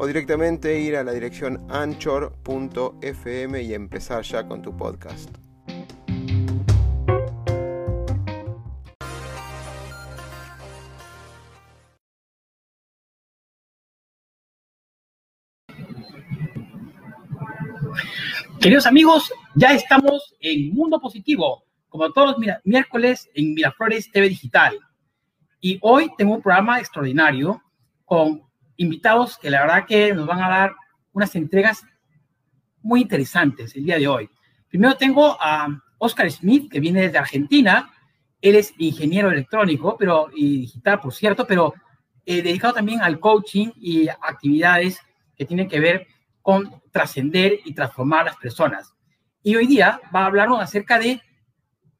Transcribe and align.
o 0.00 0.06
directamente 0.06 0.80
ir 0.80 0.96
a 0.96 1.04
la 1.04 1.12
dirección 1.12 1.66
anchor.fm 1.68 3.62
y 3.62 3.74
empezar 3.74 4.22
ya 4.22 4.48
con 4.48 4.62
tu 4.62 4.74
podcast. 4.74 5.28
Queridos 18.58 18.86
amigos, 18.86 19.30
ya 19.54 19.74
estamos 19.74 20.34
en 20.40 20.72
Mundo 20.72 20.98
Positivo, 20.98 21.64
como 21.90 22.10
todos 22.10 22.38
los 22.38 22.58
miércoles 22.64 23.28
en 23.34 23.52
Miraflores 23.52 24.10
TV 24.10 24.30
Digital. 24.30 24.78
Y 25.60 25.78
hoy 25.82 26.10
tengo 26.16 26.36
un 26.36 26.42
programa 26.42 26.78
extraordinario 26.78 27.62
con 28.06 28.49
invitados 28.80 29.36
que 29.36 29.50
la 29.50 29.60
verdad 29.60 29.84
que 29.86 30.14
nos 30.14 30.26
van 30.26 30.42
a 30.42 30.48
dar 30.48 30.74
unas 31.12 31.34
entregas 31.36 31.84
muy 32.80 33.02
interesantes 33.02 33.76
el 33.76 33.84
día 33.84 33.98
de 33.98 34.08
hoy. 34.08 34.30
Primero 34.68 34.96
tengo 34.96 35.36
a 35.38 35.68
Oscar 35.98 36.30
Smith, 36.30 36.72
que 36.72 36.80
viene 36.80 37.02
desde 37.02 37.18
Argentina. 37.18 37.92
Él 38.40 38.56
es 38.56 38.72
ingeniero 38.78 39.30
electrónico 39.30 39.96
pero, 39.98 40.30
y 40.34 40.60
digital, 40.62 40.98
por 40.98 41.12
cierto, 41.12 41.46
pero 41.46 41.74
eh, 42.24 42.40
dedicado 42.40 42.72
también 42.72 43.02
al 43.02 43.20
coaching 43.20 43.68
y 43.76 44.08
actividades 44.08 44.98
que 45.36 45.44
tienen 45.44 45.68
que 45.68 45.78
ver 45.78 46.06
con 46.40 46.80
trascender 46.90 47.60
y 47.66 47.74
transformar 47.74 48.22
a 48.22 48.30
las 48.30 48.36
personas. 48.36 48.94
Y 49.42 49.56
hoy 49.56 49.66
día 49.66 50.00
va 50.14 50.22
a 50.22 50.26
hablarnos 50.26 50.58
acerca 50.58 50.98
de 50.98 51.20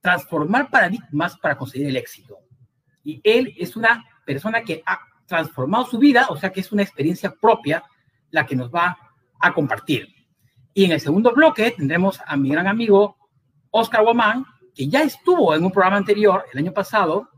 transformar 0.01 0.71
paradigmas 0.71 1.37
para 1.37 1.59
conseguir 1.59 1.89
el 1.89 1.97
éxito. 1.99 2.39
Y 3.05 3.21
él 3.23 3.55
es 3.59 3.77
una 3.77 4.03
persona 4.25 4.63
que 4.63 4.83
ha 4.87 5.10
transformado 5.31 5.87
su 5.87 5.99
vida, 5.99 6.27
o 6.29 6.37
sea 6.37 6.51
que 6.51 6.61
es 6.61 6.73
una 6.73 6.83
experiencia 6.83 7.33
propia 7.41 7.85
la 8.31 8.45
que 8.45 8.57
nos 8.57 8.71
va 8.71 8.99
a 9.39 9.55
compartir. 9.55 10.09
Y 10.75 10.85
en 10.85 10.93
el 10.93 11.01
segundo 11.01 11.33
bloque 11.33 11.71
tendremos 11.71 12.21
a 12.27 12.37
mi 12.37 12.51
gran 12.51 12.67
amigo 12.67 13.17
Oscar 13.71 14.03
Guamán, 14.03 14.45
que 14.75 14.89
ya 14.89 15.03
estuvo 15.03 15.55
en 15.55 15.65
un 15.65 15.71
programa 15.71 15.97
anterior, 15.97 16.45
el 16.53 16.59
año 16.59 16.73
pasado, 16.73 17.29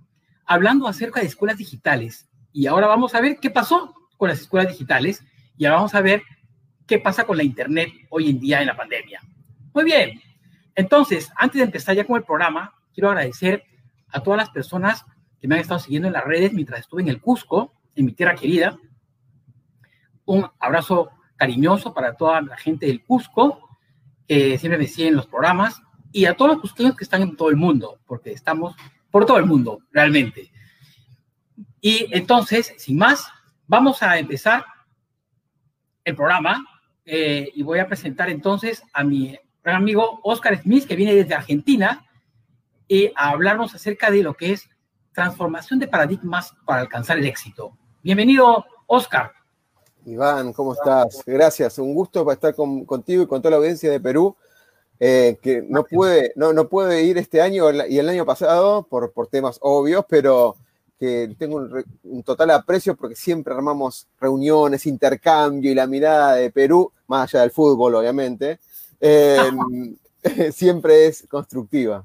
hablando 0.47 0.89
acerca 0.89 1.21
de 1.21 1.27
escuelas 1.27 1.59
digitales. 1.59 2.29
Y 2.53 2.67
ahora 2.67 2.87
vamos 2.87 3.15
a 3.15 3.21
ver 3.21 3.39
qué 3.41 3.51
pasó 3.51 3.95
con 4.17 4.31
las 4.31 4.41
escuelas 4.41 4.73
digitales 4.73 5.23
y 5.57 5.67
ahora 5.67 5.77
vamos 5.77 5.95
a 5.95 6.01
ver 6.01 6.23
qué 6.87 6.99
pasa 6.99 7.25
con 7.25 7.37
la 7.37 7.43
Internet 7.43 7.91
hoy 8.11 8.31
en 8.31 8.41
día 8.41 8.61
en 8.61 8.69
la 8.69 8.77
pandemia. 8.77 9.21
Muy 9.75 9.85
bien, 9.85 10.21
entonces, 10.75 11.31
antes 11.37 11.59
de 11.59 11.65
empezar 11.65 11.95
ya 11.95 12.07
con 12.07 12.17
el 12.17 12.25
programa, 12.25 12.75
quiero 12.95 13.11
agradecer 13.11 13.65
a 14.09 14.23
todas 14.23 14.39
las 14.39 14.51
personas 14.51 15.05
que 15.41 15.49
me 15.49 15.57
han 15.57 15.61
estado 15.61 15.81
siguiendo 15.81 16.07
en 16.07 16.15
las 16.15 16.25
redes 16.25 16.53
mientras 16.53 16.81
estuve 16.81 17.03
en 17.03 17.09
el 17.09 17.21
Cusco, 17.21 17.75
en 17.95 18.07
mi 18.07 18.13
tierra 18.13 18.35
querida. 18.35 18.79
Un 20.25 20.47
abrazo 20.59 21.11
cariñoso 21.37 21.93
para 21.93 22.15
toda 22.15 22.41
la 22.41 22.57
gente 22.57 22.87
del 22.87 23.03
Cusco, 23.05 23.79
que 24.27 24.59
siempre 24.59 24.79
me 24.79 24.87
siguen 24.87 25.09
en 25.09 25.17
los 25.17 25.27
programas, 25.27 25.83
y 26.13 26.27
a 26.27 26.37
todos 26.37 26.53
los 26.53 26.61
cusqueños 26.61 26.97
que 26.97 27.05
están 27.05 27.23
en 27.23 27.37
todo 27.37 27.51
el 27.51 27.57
mundo, 27.57 27.99
porque 28.07 28.33
estamos 28.33 28.77
por 29.11 29.27
todo 29.27 29.39
el 29.39 29.47
mundo, 29.47 29.81
realmente. 29.91 30.53
Y 31.81 32.07
entonces, 32.17 32.75
sin 32.79 32.99
más, 32.99 33.27
vamos 33.67 34.03
a 34.03 34.19
empezar 34.19 34.65
el 36.05 36.15
programa 36.15 36.65
eh, 37.05 37.51
y 37.55 37.63
voy 37.63 37.79
a 37.79 37.87
presentar 37.89 38.31
entonces 38.31 38.83
a 38.93 39.03
mi 39.03 39.37
gran 39.63 39.77
amigo 39.77 40.21
Oscar 40.23 40.61
Smith, 40.61 40.87
que 40.87 40.97
viene 40.97 41.15
desde 41.15 41.35
Argentina, 41.35 42.07
y 42.87 43.11
a 43.17 43.31
hablarnos 43.31 43.75
acerca 43.75 44.11
de 44.11 44.23
lo 44.23 44.35
que 44.35 44.53
es 44.53 44.69
transformación 45.13 45.79
de 45.79 45.89
paradigmas 45.89 46.55
para 46.65 46.83
alcanzar 46.83 47.19
el 47.19 47.27
éxito. 47.27 47.77
Bienvenido, 48.05 48.67
Oscar. 48.89 49.31
Iván, 50.05 50.53
¿cómo 50.53 50.73
estás? 50.73 51.23
Gracias, 51.25 51.79
un 51.79 51.95
gusto 51.95 52.25
para 52.25 52.35
estar 52.35 52.53
contigo 52.53 53.23
y 53.23 53.27
con 53.29 53.41
toda 53.41 53.53
la 53.53 53.57
audiencia 53.59 53.93
de 53.93 54.01
Perú, 54.01 54.35
eh, 54.99 55.39
que 55.41 55.63
no 55.63 55.85
puede, 55.85 56.33
no, 56.35 56.53
no 56.53 56.69
puede 56.69 57.05
ir 57.05 57.17
este 57.17 57.41
año 57.41 57.71
y 57.87 57.99
el 58.01 58.09
año 58.09 58.27
pasado 58.27 58.83
por, 58.89 59.13
por 59.13 59.29
temas 59.29 59.59
obvios, 59.61 60.05
pero 60.09 60.57
que 60.99 61.33
tengo 61.39 61.69
un, 62.03 62.23
total 62.25 62.51
aprecio 62.51 62.97
porque 62.97 63.15
siempre 63.15 63.55
armamos 63.55 64.09
reuniones, 64.21 64.87
intercambio 64.87 65.71
y 65.71 65.77
la 65.77 65.87
mirada 65.87 66.35
de 66.35 66.51
Perú, 66.51 66.93
más 67.07 67.33
allá 67.33 67.43
del 67.43 67.53
fútbol, 67.53 67.95
obviamente, 67.95 68.59
em, 68.99 69.97
siempre 70.53 71.07
es 71.07 71.25
constructiva. 71.31 72.05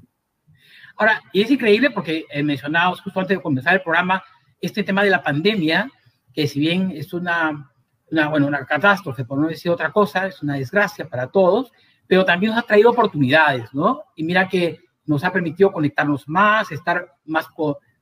Ahora, 0.96 1.24
y 1.34 1.42
es 1.42 1.50
increíble 1.50 1.90
porque 1.90 2.26
eh, 2.30 2.44
mencionábamos 2.44 3.02
justo 3.02 3.20
antes 3.20 3.36
de 3.36 3.42
comenzar 3.42 3.74
el 3.74 3.82
programa 3.82 4.24
este 4.62 4.84
tema 4.84 5.04
de 5.04 5.10
la 5.10 5.24
pandemia, 5.24 5.90
que 6.34 6.48
si 6.48 6.60
bien 6.60 6.92
es 6.92 7.14
una, 7.14 7.72
una, 8.12 8.28
bueno, 8.30 8.48
una 8.48 8.66
catástrofe, 8.66 9.26
por 9.26 9.40
no 9.40 9.48
decir 9.48 9.72
otra 9.72 9.92
cosa, 9.92 10.28
es 10.28 10.42
una 10.42 10.56
desgracia 10.56 11.08
para 11.08 11.28
todos, 11.28 11.72
pero 12.08 12.26
también 12.26 12.54
nos 12.54 12.64
ha 12.64 12.68
traído 12.68 12.92
oportunidades, 12.92 13.74
¿no? 13.74 14.04
Y 14.16 14.24
mira 14.24 14.48
que 14.48 14.80
nos 15.06 15.24
ha 15.24 15.32
permitido 15.32 15.72
conectarnos 15.72 16.28
más, 16.28 16.72
estar 16.72 17.16
más 17.26 17.48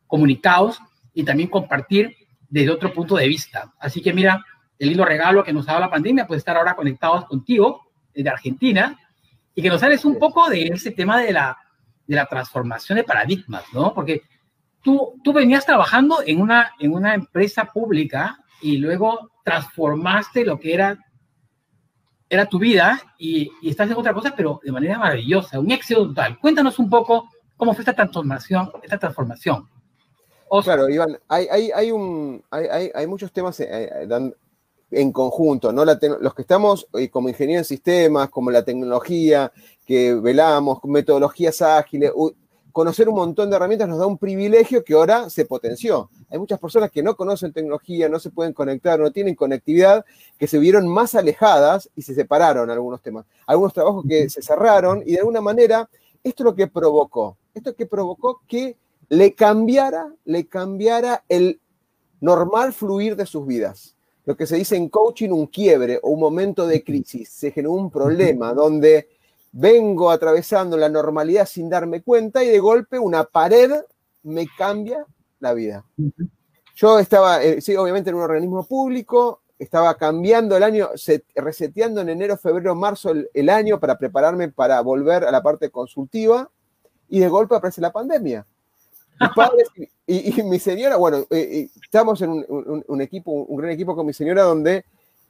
comunicados 0.07 0.79
y 1.13 1.23
también 1.23 1.49
compartir 1.49 2.16
desde 2.49 2.72
otro 2.72 2.93
punto 2.93 3.16
de 3.16 3.27
vista. 3.27 3.73
Así 3.79 4.01
que 4.01 4.13
mira, 4.13 4.43
el 4.77 4.89
lindo 4.89 5.05
regalo 5.05 5.43
que 5.43 5.53
nos 5.53 5.67
ha 5.67 5.73
dado 5.73 5.85
la 5.85 5.91
pandemia, 5.91 6.27
pues 6.27 6.39
estar 6.39 6.57
ahora 6.57 6.75
conectados 6.75 7.25
contigo 7.25 7.81
desde 8.13 8.29
Argentina 8.29 8.97
y 9.53 9.61
que 9.61 9.69
nos 9.69 9.81
hables 9.83 10.03
un 10.05 10.19
poco 10.19 10.49
de 10.49 10.67
ese 10.67 10.91
tema 10.91 11.22
de 11.22 11.31
la, 11.31 11.57
de 12.05 12.16
la 12.16 12.25
transformación 12.25 12.97
de 12.97 13.03
paradigmas, 13.03 13.63
¿no? 13.73 13.93
Porque 13.93 14.23
tú, 14.85 15.19
tú 15.23 15.34
venías 15.34 15.66
trabajando 15.66 16.19
en 16.25 16.40
una, 16.40 16.72
en 16.79 16.94
una 16.94 17.16
empresa 17.16 17.66
pública 17.66 18.38
y 18.62 18.78
luego 18.78 19.31
transformaste 19.44 20.46
lo 20.46 20.59
que 20.59 20.73
era, 20.73 20.97
era 22.29 22.46
tu 22.46 22.59
vida 22.59 23.01
y, 23.18 23.51
y 23.62 23.72
estás 23.72 23.90
en 23.90 23.97
otra 23.97 24.13
cosa, 24.13 24.34
pero 24.38 24.62
de 24.63 24.72
manera 24.72 24.97
maravillosa, 24.97 25.59
un 25.59 25.72
éxito 25.72 26.07
total. 26.07 26.40
Cuéntanos 26.40 26.79
un 26.79 26.90
poco 26.90 27.29
cómo 27.57 27.73
fue 27.73 27.81
esta 27.81 27.94
transformación, 27.94 28.72
esta 28.84 28.97
transformación. 28.97 29.68
Claro, 30.63 30.88
Iván, 30.88 31.17
hay, 31.28 31.47
hay, 31.52 31.72
hay, 31.72 31.91
un, 31.91 32.44
hay, 32.50 33.07
muchos 33.07 33.31
temas 33.31 33.59
eh, 33.59 33.67
eh, 33.69 34.31
en 34.91 35.12
conjunto, 35.12 35.73
¿no? 35.73 35.84
los 35.84 36.34
que 36.34 36.41
estamos 36.41 36.88
eh, 36.94 37.09
como 37.09 37.28
ingenieros 37.28 37.66
en 37.66 37.78
sistemas, 37.78 38.29
como 38.29 38.52
la 38.52 38.63
tecnología, 38.63 39.52
que 39.85 40.13
velamos, 40.13 40.79
metodologías 40.84 41.62
ágiles, 41.62 42.12
conocer 42.75 43.07
un 43.07 43.15
montón 43.15 43.49
de 43.49 43.55
herramientas 43.55 43.87
nos 43.87 43.99
da 43.99 44.05
un 44.05 44.17
privilegio 44.17 44.83
que 44.83 44.95
ahora 44.95 45.29
se 45.29 45.45
potenció. 45.45 46.09
Hay 46.29 46.37
muchas 46.37 46.59
personas 46.59 46.91
que 46.91 47.01
no 47.01 47.15
conocen 47.15 47.53
tecnología, 47.53 48.09
no 48.09 48.19
se 48.19 48.31
pueden 48.31 48.51
conectar, 48.51 48.99
no 48.99 49.13
tienen 49.13 49.33
conectividad, 49.33 50.03
que 50.37 50.45
se 50.45 50.59
vieron 50.59 50.85
más 50.85 51.15
alejadas 51.15 51.89
y 51.95 52.01
se 52.01 52.13
separaron 52.13 52.69
algunos 52.69 53.01
temas. 53.01 53.25
Algunos 53.47 53.73
trabajos 53.73 54.03
que 54.05 54.29
se 54.29 54.41
cerraron 54.41 55.03
y 55.05 55.13
de 55.13 55.19
alguna 55.19 55.39
manera 55.39 55.89
esto 56.21 56.43
es 56.43 56.45
lo 56.45 56.53
que 56.53 56.67
provocó. 56.67 57.37
Esto 57.53 57.69
es 57.69 57.77
que 57.77 57.85
provocó 57.85 58.41
que 58.45 58.75
le 59.07 59.33
cambiara, 59.35 60.13
le 60.25 60.45
cambiara 60.45 61.23
el 61.29 61.61
normal 62.19 62.73
fluir 62.73 63.15
de 63.15 63.25
sus 63.25 63.47
vidas. 63.47 63.95
Lo 64.25 64.35
que 64.35 64.45
se 64.45 64.57
dice 64.57 64.75
en 64.75 64.89
coaching, 64.89 65.29
un 65.29 65.47
quiebre 65.47 66.01
o 66.03 66.09
un 66.09 66.19
momento 66.19 66.67
de 66.67 66.83
crisis. 66.83 67.29
Se 67.29 67.51
generó 67.51 67.71
un 67.71 67.89
problema 67.89 68.53
donde 68.53 69.07
vengo 69.57 70.11
atravesando 70.11 70.75
la 70.75 70.90
normalidad 70.90 71.46
sin 71.46 71.69
darme 71.69 72.02
cuenta 72.02 72.43
y 72.43 72.49
de 72.49 72.59
golpe 72.59 72.99
una 72.99 73.23
pared 73.23 73.72
me 74.23 74.47
cambia 74.57 75.05
la 75.40 75.53
vida. 75.53 75.85
Yo 76.75 76.99
estaba, 76.99 77.41
eh, 77.41 77.61
sí, 77.61 77.73
obviamente 77.78 78.09
en 78.09 78.17
un 78.17 78.23
organismo 78.23 78.66
público, 78.66 79.43
estaba 79.57 79.96
cambiando 79.96 80.57
el 80.57 80.63
año, 80.63 80.90
reseteando 81.35 82.02
en 82.02 82.09
enero, 82.09 82.35
febrero, 82.35 82.75
marzo 82.75 83.13
el, 83.34 83.49
año 83.49 83.79
para 83.79 83.97
prepararme 83.97 84.49
para 84.49 84.81
volver 84.81 85.23
a 85.23 85.31
la 85.31 85.41
parte 85.41 85.69
consultiva 85.69 86.49
y 87.07 87.19
de 87.19 87.29
golpe 87.29 87.55
aparece 87.55 87.79
la 87.79 87.93
pandemia. 87.93 88.46
Mis 89.22 89.29
padres 89.35 89.69
y, 90.05 90.43
mi 90.43 90.59
señora, 90.59 90.97
bueno, 90.97 91.19
eh, 91.19 91.25
eh, 91.40 91.69
estamos 91.81 92.22
en 92.22 92.46
un, 92.49 93.02
equipo, 93.02 93.31
un 93.31 93.55
gran 93.55 93.72
equipo 93.72 93.96
con 93.96 94.05
mi 94.05 94.11
señora 94.11 94.43
donde 94.43 94.84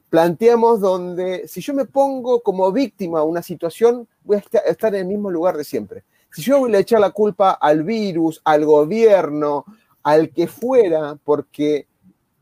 planteamos 0.10 0.80
donde 0.80 1.48
si 1.48 1.62
yo 1.62 1.74
me 1.74 1.86
pongo 1.86 2.42
como 2.42 2.72
víctima 2.72 3.20
a 3.20 3.24
una 3.24 3.42
situación, 3.42 4.08
voy 4.24 4.38
a 4.38 4.70
estar 4.70 4.94
en 4.96 5.02
el 5.02 5.08
mismo 5.08 5.30
lugar 5.30 5.58
de 5.58 5.64
siempre. 5.64 6.04
Si 6.32 6.42
yo 6.42 6.60
voy 6.60 6.76
a 6.76 6.80
echar 6.80 7.00
la 7.00 7.12
culpa 7.12 7.52
al 7.52 7.84
virus, 7.84 8.42
al 8.44 8.66
gobierno, 8.66 9.66
al 10.04 10.30
que 10.30 10.48
fuera, 10.48 11.18
porque 11.24 11.88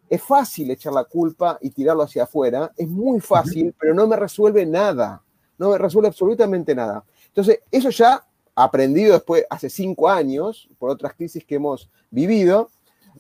es 0.10 0.21
fácil 0.21 0.71
echar 0.71 0.94
la 0.94 1.06
culpa 1.06 1.57
y 1.62 1.69
tirarlo 1.69 2.04
hacia 2.04 2.24
afuera, 2.24 2.71
es 2.77 2.88
muy 2.88 3.19
fácil, 3.19 3.74
pero 3.80 3.94
no 3.94 4.07
me 4.07 4.16
resuelve 4.16 4.66
nada, 4.66 5.21
no 5.57 5.71
me 5.71 5.77
resuelve 5.77 6.09
absolutamente 6.09 6.75
nada. 6.75 7.04
Entonces, 7.27 7.62
eso 7.71 7.89
ya 7.89 8.25
aprendido 8.56 9.13
después, 9.13 9.45
hace 9.50 9.69
cinco 9.69 10.09
años, 10.09 10.69
por 10.77 10.89
otras 10.89 11.13
crisis 11.13 11.44
que 11.45 11.56
hemos 11.56 11.89
vivido, 12.12 12.69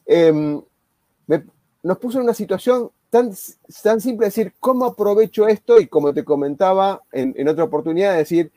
em, 0.05 0.61
nos 1.81 1.97
puso 1.97 2.17
en 2.17 2.23
una 2.23 2.33
situación 2.33 2.91
tan, 3.13 3.31
tan 3.83 4.01
simple 4.01 4.25
de 4.25 4.29
decir, 4.29 4.53
¿cómo 4.59 4.85
aprovecho 4.85 5.47
esto? 5.47 5.79
Y 5.79 5.85
como 5.85 6.15
te 6.15 6.23
comentaba 6.23 7.03
en, 7.11 7.35
en 7.37 7.47
otra 7.47 7.63
oportunidad, 7.63 8.17
decir, 8.17 8.51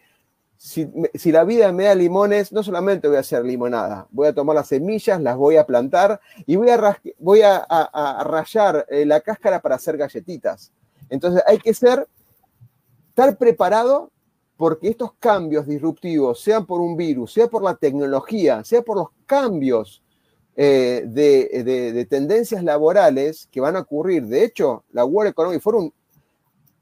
si, 0.56 0.88
la 1.30 1.44
vida 1.44 1.70
me 1.72 1.84
da 1.84 1.94
limones, 1.94 2.52
no 2.52 2.62
solamente 2.62 3.06
voy 3.06 3.18
a 3.18 3.20
hacer 3.20 3.44
limonada, 3.44 4.06
voy 4.10 4.28
a 4.28 4.34
tomar 4.34 4.56
las 4.56 4.68
semillas, 4.68 5.20
las 5.20 5.36
voy 5.36 5.58
a 5.58 5.66
plantar 5.66 6.18
y 6.46 6.56
voy 6.56 6.70
a, 6.70 6.98
voy 7.18 7.42
a, 7.42 7.66
rayar 8.24 8.86
eh, 8.88 9.04
la 9.04 9.20
cáscara 9.20 9.60
para 9.60 9.74
hacer 9.74 9.98
galletitas. 9.98 10.72
Entonces 11.10 11.42
hay 11.46 11.58
que 11.58 11.74
ser, 11.74 12.08
estar 13.10 13.36
preparado 13.36 14.10
porque 14.56 14.88
estos 14.88 15.12
cambios 15.18 15.66
disruptivos, 15.66 16.40
sean 16.40 16.64
por 16.64 16.80
un 16.80 16.96
virus, 16.96 17.34
sea 17.34 17.46
por 17.46 17.62
la 17.62 17.74
tecnología, 17.74 18.64
sea 18.64 18.80
por 18.80 18.96
los 18.96 19.08
cambios 19.26 20.02
eh, 20.58 21.04
de, 21.06 22.06
tendencias 22.08 22.64
laborales 22.64 23.46
que 23.52 23.60
van 23.60 23.76
a 23.76 23.80
ocurrir. 23.80 24.24
De 24.24 24.42
hecho, 24.42 24.84
la 24.90 25.04
World 25.04 25.32
Economic 25.32 25.60
Forum 25.60 25.90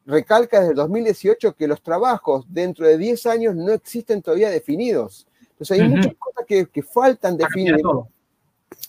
recalca 0.06 0.61
desde 0.61 0.71
el 0.71 0.76
2018 0.76 1.56
que 1.56 1.67
los 1.67 1.82
trabajos 1.82 2.44
dentro 2.49 2.87
de 2.87 2.97
10 2.97 3.26
años 3.26 3.56
no 3.56 3.73
existen 3.73 4.23
todavía 4.23 4.50
definidos. 4.50 5.26
Entonces 5.50 5.81
hay 5.81 5.88
muchas 5.88 6.15
cosas 6.17 6.44
que, 6.47 6.82
faltan 6.82 7.37
definir. 7.37 7.76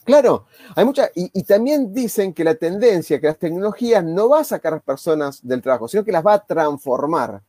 Claro, 0.04 0.46
hay 0.76 0.86
muchas, 0.86 1.10
y, 1.16 1.42
también 1.44 1.92
dicen 1.92 2.32
que 2.32 2.44
la 2.44 2.54
tendencia, 2.54 3.20
que 3.20 3.28
las 3.28 3.40
tecnologías 3.40 4.04
no 4.04 4.30
va 4.30 4.42
a 4.42 4.44
sacar 4.44 4.74
a 4.74 4.76
las 4.76 4.86
personas 4.86 5.40
del 5.42 5.64
trabajo, 5.64 5.88
sino 5.88 6.04
que 6.04 6.12
las 6.12 6.24
va 6.24 6.34
a 6.34 6.46
transformar. 6.46 7.42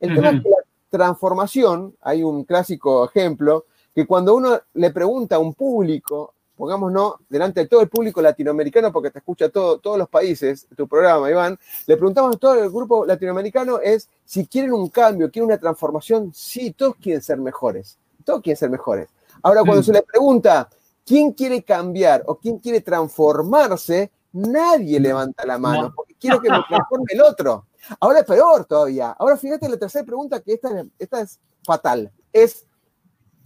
El 0.00 0.14
tema 0.16 0.30
es 0.30 0.42
que 0.42 0.48
la 0.48 0.56
transformación, 0.88 1.94
hay 2.00 2.24
un 2.24 2.42
clásico 2.42 3.04
ejemplo, 3.04 3.66
que 3.94 4.06
cuando 4.06 4.34
uno 4.34 4.60
le 4.74 4.90
pregunta 4.90 5.36
a 5.36 5.38
un 5.38 5.54
público 5.54 6.34
pongámonos 6.60 7.14
delante 7.26 7.60
de 7.60 7.68
todo 7.68 7.80
el 7.80 7.88
público 7.88 8.20
latinoamericano, 8.20 8.92
porque 8.92 9.10
te 9.10 9.20
escucha 9.20 9.48
todo, 9.48 9.78
todos 9.78 9.96
los 9.96 10.10
países, 10.10 10.68
tu 10.76 10.86
programa, 10.86 11.30
Iván, 11.30 11.58
le 11.86 11.96
preguntamos 11.96 12.36
a 12.36 12.38
todo 12.38 12.62
el 12.62 12.68
grupo 12.68 13.06
latinoamericano 13.06 13.80
es 13.80 14.10
si 14.26 14.46
quieren 14.46 14.74
un 14.74 14.90
cambio, 14.90 15.30
quieren 15.30 15.48
una 15.48 15.56
transformación, 15.56 16.32
sí, 16.34 16.72
todos 16.72 16.96
quieren 16.96 17.22
ser 17.22 17.38
mejores, 17.38 17.96
todos 18.26 18.42
quieren 18.42 18.58
ser 18.58 18.68
mejores. 18.68 19.08
Ahora, 19.42 19.62
cuando 19.62 19.80
mm. 19.80 19.84
se 19.84 19.92
le 19.94 20.02
pregunta 20.02 20.68
quién 21.06 21.32
quiere 21.32 21.62
cambiar 21.62 22.24
o 22.26 22.36
quién 22.36 22.58
quiere 22.58 22.82
transformarse, 22.82 24.10
nadie 24.30 25.00
levanta 25.00 25.46
la 25.46 25.58
mano, 25.58 25.94
porque 25.96 26.14
quiero 26.20 26.42
que 26.42 26.50
me 26.50 26.58
transforme 26.68 27.06
el 27.08 27.22
otro. 27.22 27.68
Ahora 27.98 28.18
es 28.18 28.26
peor 28.26 28.66
todavía. 28.66 29.12
Ahora 29.12 29.38
fíjate 29.38 29.66
la 29.66 29.78
tercera 29.78 30.04
pregunta, 30.04 30.40
que 30.40 30.52
esta, 30.52 30.84
esta 30.98 31.22
es 31.22 31.40
fatal, 31.64 32.12
es 32.34 32.66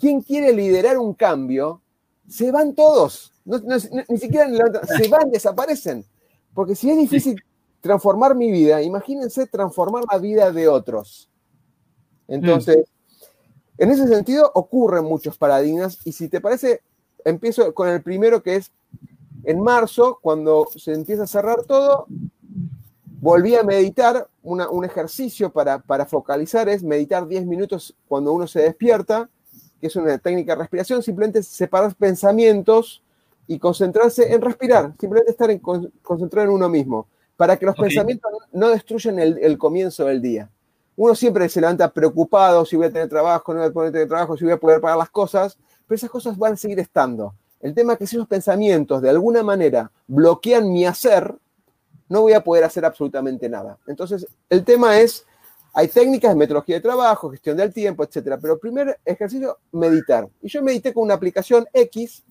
¿quién 0.00 0.20
quiere 0.20 0.52
liderar 0.52 0.98
un 0.98 1.14
cambio 1.14 1.80
se 2.28 2.50
van 2.50 2.74
todos. 2.74 3.32
ni 3.44 4.18
siquiera 4.18 4.48
se 4.96 5.08
van, 5.08 5.30
desaparecen. 5.30 6.04
Porque 6.54 6.74
si 6.74 6.90
es 6.90 6.96
difícil 6.96 7.42
transformar 7.80 8.34
mi 8.34 8.50
vida, 8.50 8.82
imagínense 8.82 9.46
transformar 9.46 10.04
la 10.10 10.18
vida 10.18 10.52
de 10.52 10.68
otros. 10.68 11.28
Entonces, 12.28 12.86
en 13.76 13.90
ese 13.90 14.06
sentido 14.08 14.50
ocurren 14.54 15.04
muchos 15.04 15.36
paradigmas 15.36 15.98
y 16.04 16.12
si 16.12 16.28
te 16.28 16.40
parece, 16.40 16.80
empiezo 17.24 17.74
con 17.74 17.88
el 17.88 18.02
primero 18.02 18.42
que 18.42 18.56
es 18.56 18.70
en 19.42 19.60
marzo, 19.60 20.18
cuando 20.22 20.66
se 20.74 20.94
empieza 20.94 21.24
a 21.24 21.26
cerrar 21.26 21.64
todo, 21.64 22.06
volví 23.20 23.54
a 23.56 23.62
meditar, 23.62 24.28
un 24.42 24.84
ejercicio 24.84 25.50
para, 25.50 25.78
para 25.78 26.06
focalizar 26.06 26.68
es 26.68 26.82
meditar 26.82 27.26
10 27.26 27.46
minutos 27.46 27.94
cuando 28.06 28.32
uno 28.32 28.46
se 28.46 28.60
despierta 28.60 29.28
que 29.84 29.88
es 29.88 29.96
una 29.96 30.16
técnica 30.16 30.54
de 30.54 30.60
respiración, 30.60 31.02
simplemente 31.02 31.42
separar 31.42 31.94
pensamientos 31.94 33.02
y 33.46 33.58
concentrarse 33.58 34.32
en 34.32 34.40
respirar, 34.40 34.94
simplemente 34.98 35.32
estar 35.32 35.50
en, 35.50 35.58
concentrado 35.58 36.48
en 36.48 36.54
uno 36.54 36.70
mismo, 36.70 37.06
para 37.36 37.58
que 37.58 37.66
los 37.66 37.76
pensamientos 37.76 38.32
no 38.50 38.70
destruyan 38.70 39.18
el, 39.18 39.58
comienzo 39.58 40.06
del 40.06 40.22
día. 40.22 40.48
Uno 40.96 41.14
siempre 41.14 41.50
se 41.50 41.60
levanta 41.60 41.92
preocupado 41.92 42.64
si 42.64 42.76
voy 42.76 42.86
a 42.86 42.92
tener 42.92 43.10
trabajo, 43.10 43.52
no 43.52 43.60
voy 43.60 43.68
a 43.68 43.72
poder 43.72 43.92
tener 43.92 44.08
trabajo, 44.08 44.38
si 44.38 44.44
voy 44.44 44.54
a 44.54 44.56
poder 44.56 44.80
pagar 44.80 44.96
las 44.96 45.10
cosas, 45.10 45.58
pero 45.86 45.96
esas 45.96 46.08
cosas 46.08 46.38
van 46.38 46.54
a 46.54 46.56
seguir 46.56 46.80
estando. 46.80 47.34
El 47.60 47.74
tema 47.74 47.92
es 47.92 47.98
que 47.98 48.06
si 48.06 48.16
esos 48.16 48.26
pensamientos 48.26 49.02
de 49.02 49.10
alguna 49.10 49.42
manera 49.42 49.90
bloquean 50.06 50.72
mi 50.72 50.86
hacer, 50.86 51.34
no 52.08 52.22
voy 52.22 52.32
a 52.32 52.42
poder 52.42 52.64
hacer 52.64 52.86
absolutamente 52.86 53.50
nada. 53.50 53.76
Entonces, 53.86 54.26
el 54.48 54.64
tema 54.64 54.98
es 54.98 55.26
hay 55.74 55.88
técnicas 55.88 56.30
de 56.30 56.36
metodología 56.36 56.76
de 56.76 56.80
trabajo, 56.80 57.30
gestión 57.30 57.56
del 57.56 57.72
tiempo, 57.72 58.04
etcétera. 58.04 58.38
Pero 58.38 58.54
el 58.54 58.60
primer 58.60 58.98
ejercicio, 59.04 59.58
meditar. 59.72 60.28
Y 60.40 60.48
yo 60.48 60.62
medité 60.62 60.94
con 60.94 61.02
una 61.02 61.14
aplicación 61.14 61.66
X 61.72 62.22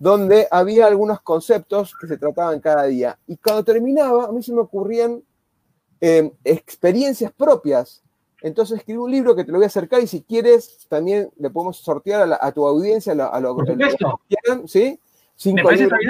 donde 0.00 0.48
había 0.50 0.86
algunos 0.86 1.20
conceptos 1.20 1.94
que 2.00 2.08
se 2.08 2.18
trataban 2.18 2.58
cada 2.58 2.84
día. 2.86 3.16
Y 3.28 3.36
cuando 3.36 3.62
terminaba, 3.62 4.24
a 4.24 4.32
mí 4.32 4.42
se 4.42 4.52
me 4.52 4.60
ocurrían 4.60 5.22
em, 6.00 6.32
experiencias 6.42 7.30
propias. 7.32 8.02
Entonces 8.40 8.78
escribí 8.78 8.98
un 8.98 9.12
libro 9.12 9.36
que 9.36 9.44
te 9.44 9.52
lo 9.52 9.58
voy 9.58 9.64
a 9.64 9.68
acercar 9.68 10.02
y 10.02 10.08
si 10.08 10.22
quieres 10.22 10.84
también 10.88 11.30
le 11.38 11.50
podemos 11.50 11.76
sortear 11.76 12.36
a, 12.40 12.50
tu 12.50 12.66
audiencia, 12.66 13.12
a, 13.12 13.40
lo, 13.40 13.56
que 13.58 13.76
quieran, 13.76 14.66
¿sí? 14.66 14.98
Cinco 15.36 15.70
libros. 15.70 16.00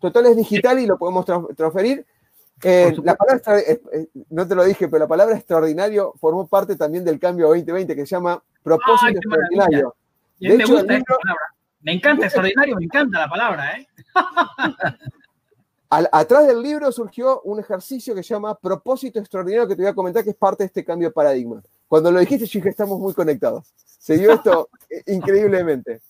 Total 0.00 0.26
es 0.26 0.36
digital 0.36 0.78
y 0.78 0.86
lo 0.86 0.96
podemos 0.96 1.26
transferir. 1.56 2.06
Eh, 2.64 2.94
la 3.02 3.16
palabra, 3.16 3.42
no 4.30 4.46
te 4.46 4.54
lo 4.54 4.64
dije, 4.64 4.88
pero 4.88 5.00
la 5.00 5.08
palabra 5.08 5.36
extraordinario 5.36 6.14
formó 6.20 6.46
parte 6.46 6.76
también 6.76 7.04
del 7.04 7.18
cambio 7.18 7.48
2020 7.48 7.96
que 7.96 8.06
se 8.06 8.14
llama 8.14 8.42
propósito 8.62 9.18
extraordinario. 9.18 9.94
me 10.38 10.64
gusta 10.64 10.96
esta 10.96 11.14
palabra. 11.20 11.54
Me 11.80 11.92
encanta 11.92 12.26
extraordinario, 12.26 12.76
me 12.76 12.84
encanta 12.84 13.18
la 13.18 13.28
palabra, 13.28 13.76
¿eh? 13.76 13.88
atrás 15.90 16.46
del 16.46 16.62
libro 16.62 16.90
surgió 16.90 17.42
un 17.42 17.60
ejercicio 17.60 18.14
que 18.14 18.22
se 18.22 18.32
llama 18.32 18.54
propósito 18.54 19.18
extraordinario 19.18 19.68
que 19.68 19.76
te 19.76 19.82
voy 19.82 19.90
a 19.90 19.94
comentar 19.94 20.24
que 20.24 20.30
es 20.30 20.36
parte 20.36 20.62
de 20.62 20.68
este 20.68 20.84
cambio 20.84 21.08
de 21.08 21.12
paradigma. 21.12 21.62
Cuando 21.86 22.10
lo 22.10 22.20
dijiste, 22.20 22.46
yo 22.46 22.58
dije, 22.58 22.70
estamos 22.70 22.98
muy 22.98 23.12
conectados. 23.12 23.74
Se 23.76 24.16
dio 24.16 24.32
esto 24.32 24.70
increíblemente. 25.06 26.00